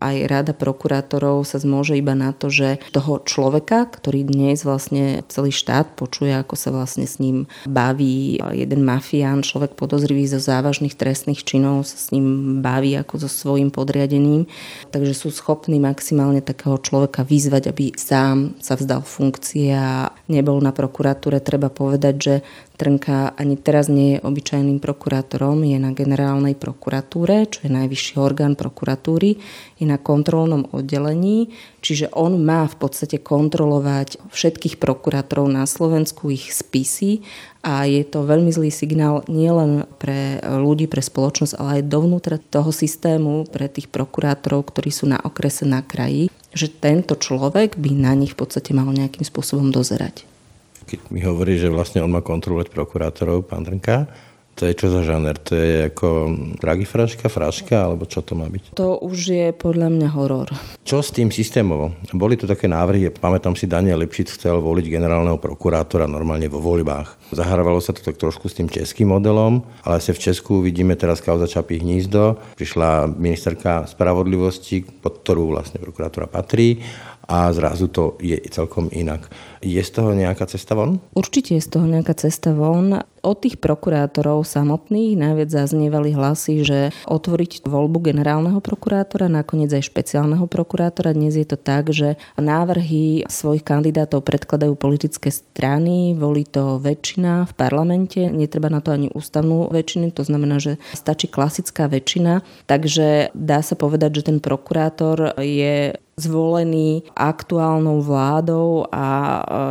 aj 0.00 0.16
rada 0.24 0.56
prokurátorov 0.56 1.44
sa 1.44 1.60
zmôže 1.60 1.92
iba 1.92 2.16
na 2.16 2.32
to, 2.32 2.48
že 2.48 2.80
toho 2.96 3.20
človeka, 3.20 3.84
ktorý 3.84 4.24
dnes 4.24 4.64
vlastne 4.64 5.28
celý 5.28 5.52
štát 5.52 5.92
počuje, 5.92 6.32
ako 6.32 6.56
sa 6.56 6.72
vlastne 6.72 7.04
s 7.04 7.20
ním 7.20 7.44
baví 7.68 8.40
jeden 8.56 8.80
mafián, 8.80 9.44
človek 9.44 9.76
podozrivý 9.76 10.24
zo 10.24 10.40
závažných 10.40 10.96
trestných 10.96 11.44
činov, 11.44 11.84
sa 11.84 12.00
s 12.00 12.08
ním 12.14 12.58
baví 12.64 12.77
baví 12.78 12.94
ako 12.94 13.26
so 13.26 13.28
svojím 13.28 13.74
podriadeným, 13.74 14.46
takže 14.94 15.18
sú 15.18 15.34
schopní 15.34 15.82
maximálne 15.82 16.38
takého 16.38 16.78
človeka 16.78 17.26
vyzvať, 17.26 17.74
aby 17.74 17.90
sám 17.98 18.54
sa 18.62 18.78
vzdal 18.78 19.02
funkcie 19.02 19.74
a 19.74 20.14
nebol 20.30 20.62
na 20.62 20.70
prokuratúre. 20.70 21.42
Treba 21.42 21.66
povedať, 21.66 22.14
že 22.14 22.34
Trnka 22.78 23.34
ani 23.34 23.58
teraz 23.58 23.90
nie 23.90 24.14
je 24.14 24.22
obyčajným 24.22 24.78
prokurátorom, 24.78 25.66
je 25.66 25.82
na 25.82 25.90
generálnej 25.90 26.54
prokuratúre, 26.54 27.50
čo 27.50 27.66
je 27.66 27.74
najvyšší 27.74 28.22
orgán 28.22 28.54
prokuratúry, 28.54 29.34
je 29.82 29.84
na 29.84 29.98
kontrolnom 29.98 30.70
oddelení, 30.70 31.50
čiže 31.82 32.14
on 32.14 32.38
má 32.38 32.70
v 32.70 32.78
podstate 32.78 33.18
kontrolovať 33.18 34.22
všetkých 34.30 34.78
prokurátorov 34.78 35.50
na 35.50 35.66
Slovensku, 35.66 36.30
ich 36.30 36.54
spisy 36.54 37.26
a 37.66 37.82
je 37.82 38.06
to 38.06 38.22
veľmi 38.22 38.54
zlý 38.54 38.70
signál 38.70 39.26
nielen 39.26 39.82
pre 39.98 40.38
ľudí, 40.46 40.86
pre 40.86 41.02
spoločnosť, 41.02 41.58
ale 41.58 41.82
aj 41.82 41.90
dovnútra 41.90 42.38
toho 42.38 42.70
systému 42.70 43.50
pre 43.50 43.66
tých 43.66 43.90
prokurátorov, 43.90 44.70
ktorí 44.70 44.94
sú 44.94 45.10
na 45.10 45.18
okrese, 45.18 45.66
na 45.66 45.82
kraji, 45.82 46.30
že 46.54 46.70
tento 46.70 47.18
človek 47.18 47.74
by 47.74 47.90
na 47.90 48.14
nich 48.14 48.38
v 48.38 48.46
podstate 48.46 48.70
mal 48.70 48.86
nejakým 48.86 49.26
spôsobom 49.26 49.74
dozerať 49.74 50.37
keď 50.88 51.12
mi 51.12 51.20
hovorí, 51.20 51.60
že 51.60 51.68
vlastne 51.68 52.00
on 52.00 52.08
má 52.08 52.24
kontrolovať 52.24 52.72
prokurátorov, 52.72 53.44
pán 53.44 53.68
Drnka, 53.68 54.08
to 54.58 54.66
je 54.66 54.74
čo 54.74 54.90
za 54.90 55.06
žáner? 55.06 55.38
To 55.46 55.54
je 55.54 55.86
ako 55.86 56.08
dragifraška, 56.58 57.30
fraška, 57.30 57.78
alebo 57.78 58.10
čo 58.10 58.26
to 58.26 58.34
má 58.34 58.50
byť? 58.50 58.74
To 58.74 58.98
už 58.98 59.18
je 59.30 59.48
podľa 59.54 59.86
mňa 59.86 60.08
horor. 60.18 60.50
Čo 60.82 60.98
s 60.98 61.14
tým 61.14 61.30
systémovo? 61.30 61.94
Boli 62.10 62.34
tu 62.34 62.50
také 62.50 62.66
návrhy, 62.66 63.14
pamätám 63.14 63.54
si, 63.54 63.70
Daniel 63.70 64.02
Lipšic 64.02 64.34
chcel 64.34 64.58
voliť 64.58 64.90
generálneho 64.90 65.38
prokurátora 65.38 66.10
normálne 66.10 66.50
vo 66.50 66.58
voľbách. 66.58 67.17
Zahrávalo 67.28 67.76
sa 67.84 67.92
to 67.92 68.00
tak 68.00 68.16
trošku 68.16 68.48
s 68.48 68.56
tým 68.56 68.72
českým 68.72 69.12
modelom, 69.12 69.60
ale 69.84 70.00
sa 70.00 70.16
v 70.16 70.22
Česku 70.22 70.64
vidíme 70.64 70.96
teraz 70.96 71.20
kauza 71.20 71.44
Čapí 71.44 71.76
hnízdo. 71.76 72.40
Prišla 72.56 73.12
ministerka 73.12 73.84
spravodlivosti, 73.84 74.84
pod 74.84 75.20
ktorú 75.20 75.52
vlastne 75.52 75.76
prokurátora 75.76 76.24
patrí 76.24 76.80
a 77.28 77.52
zrazu 77.52 77.92
to 77.92 78.16
je 78.24 78.40
celkom 78.48 78.88
inak. 78.88 79.28
Je 79.60 79.76
z 79.82 79.90
toho 79.90 80.16
nejaká 80.16 80.48
cesta 80.48 80.72
von? 80.72 80.96
Určite 81.12 81.58
je 81.58 81.60
z 81.60 81.68
toho 81.76 81.84
nejaká 81.84 82.16
cesta 82.16 82.56
von. 82.56 83.04
Od 83.20 83.36
tých 83.36 83.58
prokurátorov 83.58 84.46
samotných 84.46 85.18
najviac 85.18 85.50
zaznievali 85.50 86.14
hlasy, 86.14 86.62
že 86.62 86.78
otvoriť 87.10 87.66
voľbu 87.66 87.98
generálneho 88.00 88.62
prokurátora, 88.62 89.26
nakoniec 89.26 89.68
aj 89.74 89.90
špeciálneho 89.90 90.46
prokurátora. 90.46 91.12
Dnes 91.12 91.34
je 91.34 91.44
to 91.44 91.58
tak, 91.58 91.90
že 91.90 92.16
návrhy 92.38 93.26
svojich 93.26 93.66
kandidátov 93.66 94.22
predkladajú 94.22 94.78
politické 94.78 95.34
strany, 95.34 96.14
volí 96.14 96.46
to 96.46 96.78
väčšina 96.78 97.17
v 97.18 97.52
parlamente, 97.58 98.22
netreba 98.30 98.70
na 98.70 98.78
to 98.78 98.94
ani 98.94 99.10
ústavnú 99.10 99.68
väčšinu, 99.74 100.14
to 100.14 100.22
znamená, 100.22 100.62
že 100.62 100.78
stačí 100.94 101.26
klasická 101.26 101.90
väčšina. 101.90 102.46
Takže 102.70 103.34
dá 103.34 103.60
sa 103.60 103.74
povedať, 103.74 104.22
že 104.22 104.26
ten 104.30 104.38
prokurátor 104.38 105.34
je 105.42 105.98
zvolený 106.18 107.06
aktuálnou 107.14 108.02
vládou 108.02 108.90
a 108.90 109.06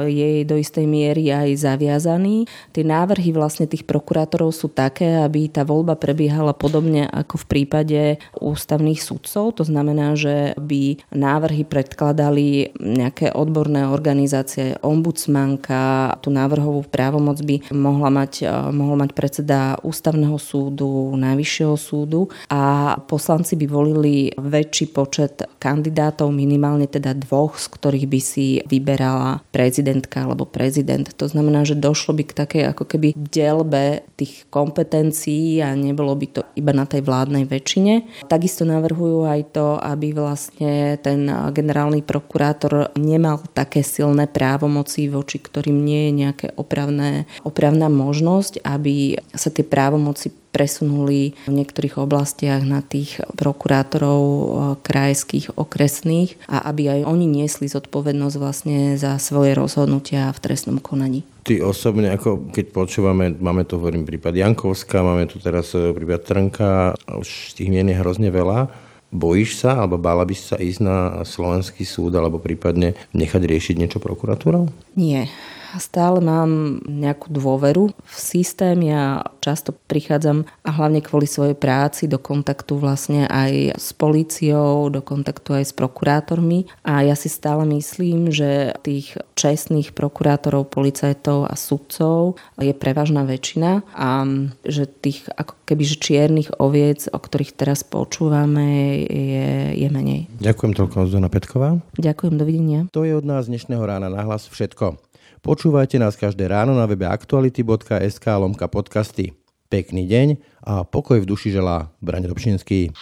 jej 0.07 0.47
do 0.47 0.55
istej 0.55 0.87
miery 0.87 1.27
aj 1.29 1.67
zaviazaný. 1.67 2.47
Tie 2.71 2.87
návrhy 2.87 3.35
vlastne 3.35 3.67
tých 3.67 3.83
prokurátorov 3.83 4.55
sú 4.55 4.71
také, 4.71 5.19
aby 5.19 5.51
tá 5.51 5.67
voľba 5.67 5.99
prebiehala 5.99 6.55
podobne 6.55 7.05
ako 7.11 7.43
v 7.43 7.45
prípade 7.51 8.01
ústavných 8.39 9.03
sudcov. 9.03 9.59
To 9.59 9.63
znamená, 9.67 10.15
že 10.15 10.55
by 10.55 11.03
návrhy 11.11 11.67
predkladali 11.67 12.71
nejaké 12.79 13.35
odborné 13.35 13.91
organizácie, 13.91 14.79
ombudsmanka, 14.79 16.15
tú 16.23 16.31
návrhovú 16.31 16.87
právomoc 16.87 17.43
by 17.43 17.67
mohla 17.75 18.07
mať, 18.07 18.47
mohol 18.71 18.95
mať 19.03 19.11
predseda 19.11 19.75
ústavného 19.83 20.39
súdu, 20.39 21.11
najvyššieho 21.17 21.75
súdu 21.75 22.31
a 22.47 22.95
poslanci 23.03 23.59
by 23.59 23.65
volili 23.67 24.31
väčší 24.37 24.93
počet 24.93 25.43
kandidátov, 25.57 26.29
minimálne 26.37 26.85
teda 26.85 27.17
dvoch, 27.17 27.57
z 27.57 27.65
ktorých 27.73 28.05
by 28.05 28.19
si 28.21 28.61
vyberala 28.69 29.41
prezidentka 29.49 30.21
alebo 30.21 30.45
prezident. 30.45 31.09
To 31.17 31.25
znamená, 31.25 31.65
že 31.65 31.73
došlo 31.73 32.13
by 32.13 32.23
k 32.29 32.37
takej 32.37 32.63
ako 32.69 32.85
keby 32.85 33.17
delbe 33.17 34.05
tých 34.13 34.45
kompetencií 34.53 35.57
a 35.65 35.73
nebolo 35.73 36.13
by 36.13 36.27
to 36.29 36.41
iba 36.53 36.69
na 36.77 36.85
tej 36.85 37.01
vládnej 37.01 37.49
väčšine. 37.49 38.05
Takisto 38.29 38.61
navrhujú 38.69 39.25
aj 39.25 39.41
to, 39.57 39.81
aby 39.81 40.13
vlastne 40.13 41.01
ten 41.01 41.25
generálny 41.49 42.05
prokurátor 42.05 42.93
nemal 42.93 43.41
také 43.57 43.81
silné 43.81 44.29
právomoci, 44.29 45.09
voči 45.09 45.41
ktorým 45.41 45.81
nie 45.81 46.13
je 46.13 46.53
opravné, 46.53 47.25
opravná 47.41 47.89
možnosť, 47.89 48.61
aby 48.61 49.17
sa 49.33 49.49
tie 49.49 49.63
právomoci 49.63 50.29
presunuli 50.57 51.37
v 51.45 51.53
niektorých 51.53 52.01
oblastiach 52.01 52.65
na 52.65 52.81
tých 52.81 53.21
prokurátorov 53.37 54.21
eh, 54.25 54.49
krajských, 54.81 55.53
okresných 55.53 56.41
a 56.49 56.65
aby 56.73 56.97
aj 56.97 57.01
oni 57.05 57.29
niesli 57.29 57.69
zodpovednosť 57.69 58.35
vlastne 58.41 58.97
za 58.97 59.21
svoje 59.21 59.53
rozhodnutia 59.53 60.33
v 60.33 60.41
trestnom 60.41 60.81
konaní. 60.81 61.21
Ty 61.45 61.61
osobne, 61.61 62.09
ako 62.11 62.49
keď 62.49 62.65
počúvame, 62.73 63.37
máme 63.37 63.63
tu 63.69 63.77
hovorím 63.77 64.03
prípad 64.03 64.33
Jankovská, 64.33 65.05
máme 65.05 65.29
tu 65.29 65.37
teraz 65.37 65.77
eh, 65.77 65.93
prípad 65.93 66.25
Trnka, 66.25 66.71
už 67.13 67.53
tých 67.53 67.69
mien 67.69 67.85
je 67.85 68.01
hrozne 68.01 68.33
veľa. 68.33 68.89
Bojíš 69.07 69.63
sa, 69.63 69.79
alebo 69.79 69.95
bála 69.95 70.27
by 70.27 70.35
sa 70.35 70.59
ísť 70.59 70.81
na 70.83 71.23
slovenský 71.23 71.87
súd, 71.87 72.11
alebo 72.19 72.43
prípadne 72.43 72.91
nechať 73.15 73.39
riešiť 73.39 73.75
niečo 73.79 74.03
prokuratúrou? 74.03 74.67
Nie 74.99 75.31
stále 75.75 76.23
mám 76.23 76.79
nejakú 76.87 77.27
dôveru 77.27 77.91
v 77.91 78.15
systém. 78.15 78.79
Ja 78.87 79.27
často 79.43 79.75
prichádzam 79.75 80.47
a 80.63 80.69
hlavne 80.71 81.03
kvôli 81.03 81.27
svojej 81.27 81.55
práci 81.59 82.07
do 82.07 82.15
kontaktu 82.19 82.79
vlastne 82.79 83.27
aj 83.27 83.75
s 83.75 83.91
políciou, 83.91 84.87
do 84.87 85.03
kontaktu 85.03 85.59
aj 85.59 85.71
s 85.71 85.73
prokurátormi 85.75 86.71
a 86.87 87.03
ja 87.03 87.15
si 87.19 87.27
stále 87.27 87.67
myslím, 87.67 88.31
že 88.31 88.75
tých 88.83 89.19
čestných 89.35 89.91
prokurátorov, 89.91 90.71
policajtov 90.71 91.47
a 91.47 91.55
sudcov 91.59 92.39
je 92.57 92.71
prevažná 92.71 93.27
väčšina 93.27 93.83
a 93.93 94.23
že 94.65 94.87
tých 94.87 95.27
ako 95.35 95.53
keby 95.67 95.83
že 95.83 95.97
čiernych 95.99 96.49
oviec, 96.63 97.11
o 97.11 97.19
ktorých 97.19 97.55
teraz 97.55 97.83
počúvame, 97.83 99.03
je, 99.07 99.49
je 99.75 99.87
menej. 99.91 100.31
Ďakujem 100.39 100.73
toľko, 100.73 100.95
Zuzana 101.11 101.27
Petková. 101.27 101.79
Ďakujem, 101.99 102.35
dovidenia. 102.39 102.79
To 102.95 103.03
je 103.03 103.13
od 103.15 103.25
nás 103.27 103.51
dnešného 103.51 103.83
rána 103.83 104.07
nahlas 104.07 104.47
všetko. 104.47 105.06
Počúvajte 105.41 106.01
nás 106.01 106.17
každé 106.17 106.49
ráno 106.49 106.73
na 106.73 106.89
webe 106.89 107.05
aktuality.sk 107.05 108.25
lomka 108.25 108.65
podcasty. 108.65 109.37
Pekný 109.67 110.07
deň 110.07 110.27
a 110.63 110.87
pokoj 110.87 111.19
v 111.19 111.29
duši 111.29 111.53
želá 111.53 111.91
Braň 111.99 112.31
Dobšinský. 112.31 112.95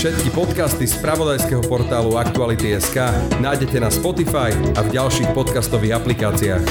Všetky 0.00 0.32
podcasty 0.32 0.88
z 0.88 0.96
pravodajského 1.04 1.60
portálu 1.68 2.16
Aktuality.sk 2.16 2.96
nájdete 3.44 3.76
na 3.78 3.92
Spotify 3.92 4.48
a 4.72 4.80
v 4.80 4.88
ďalších 4.96 5.36
podcastových 5.36 6.00
aplikáciách. 6.00 6.64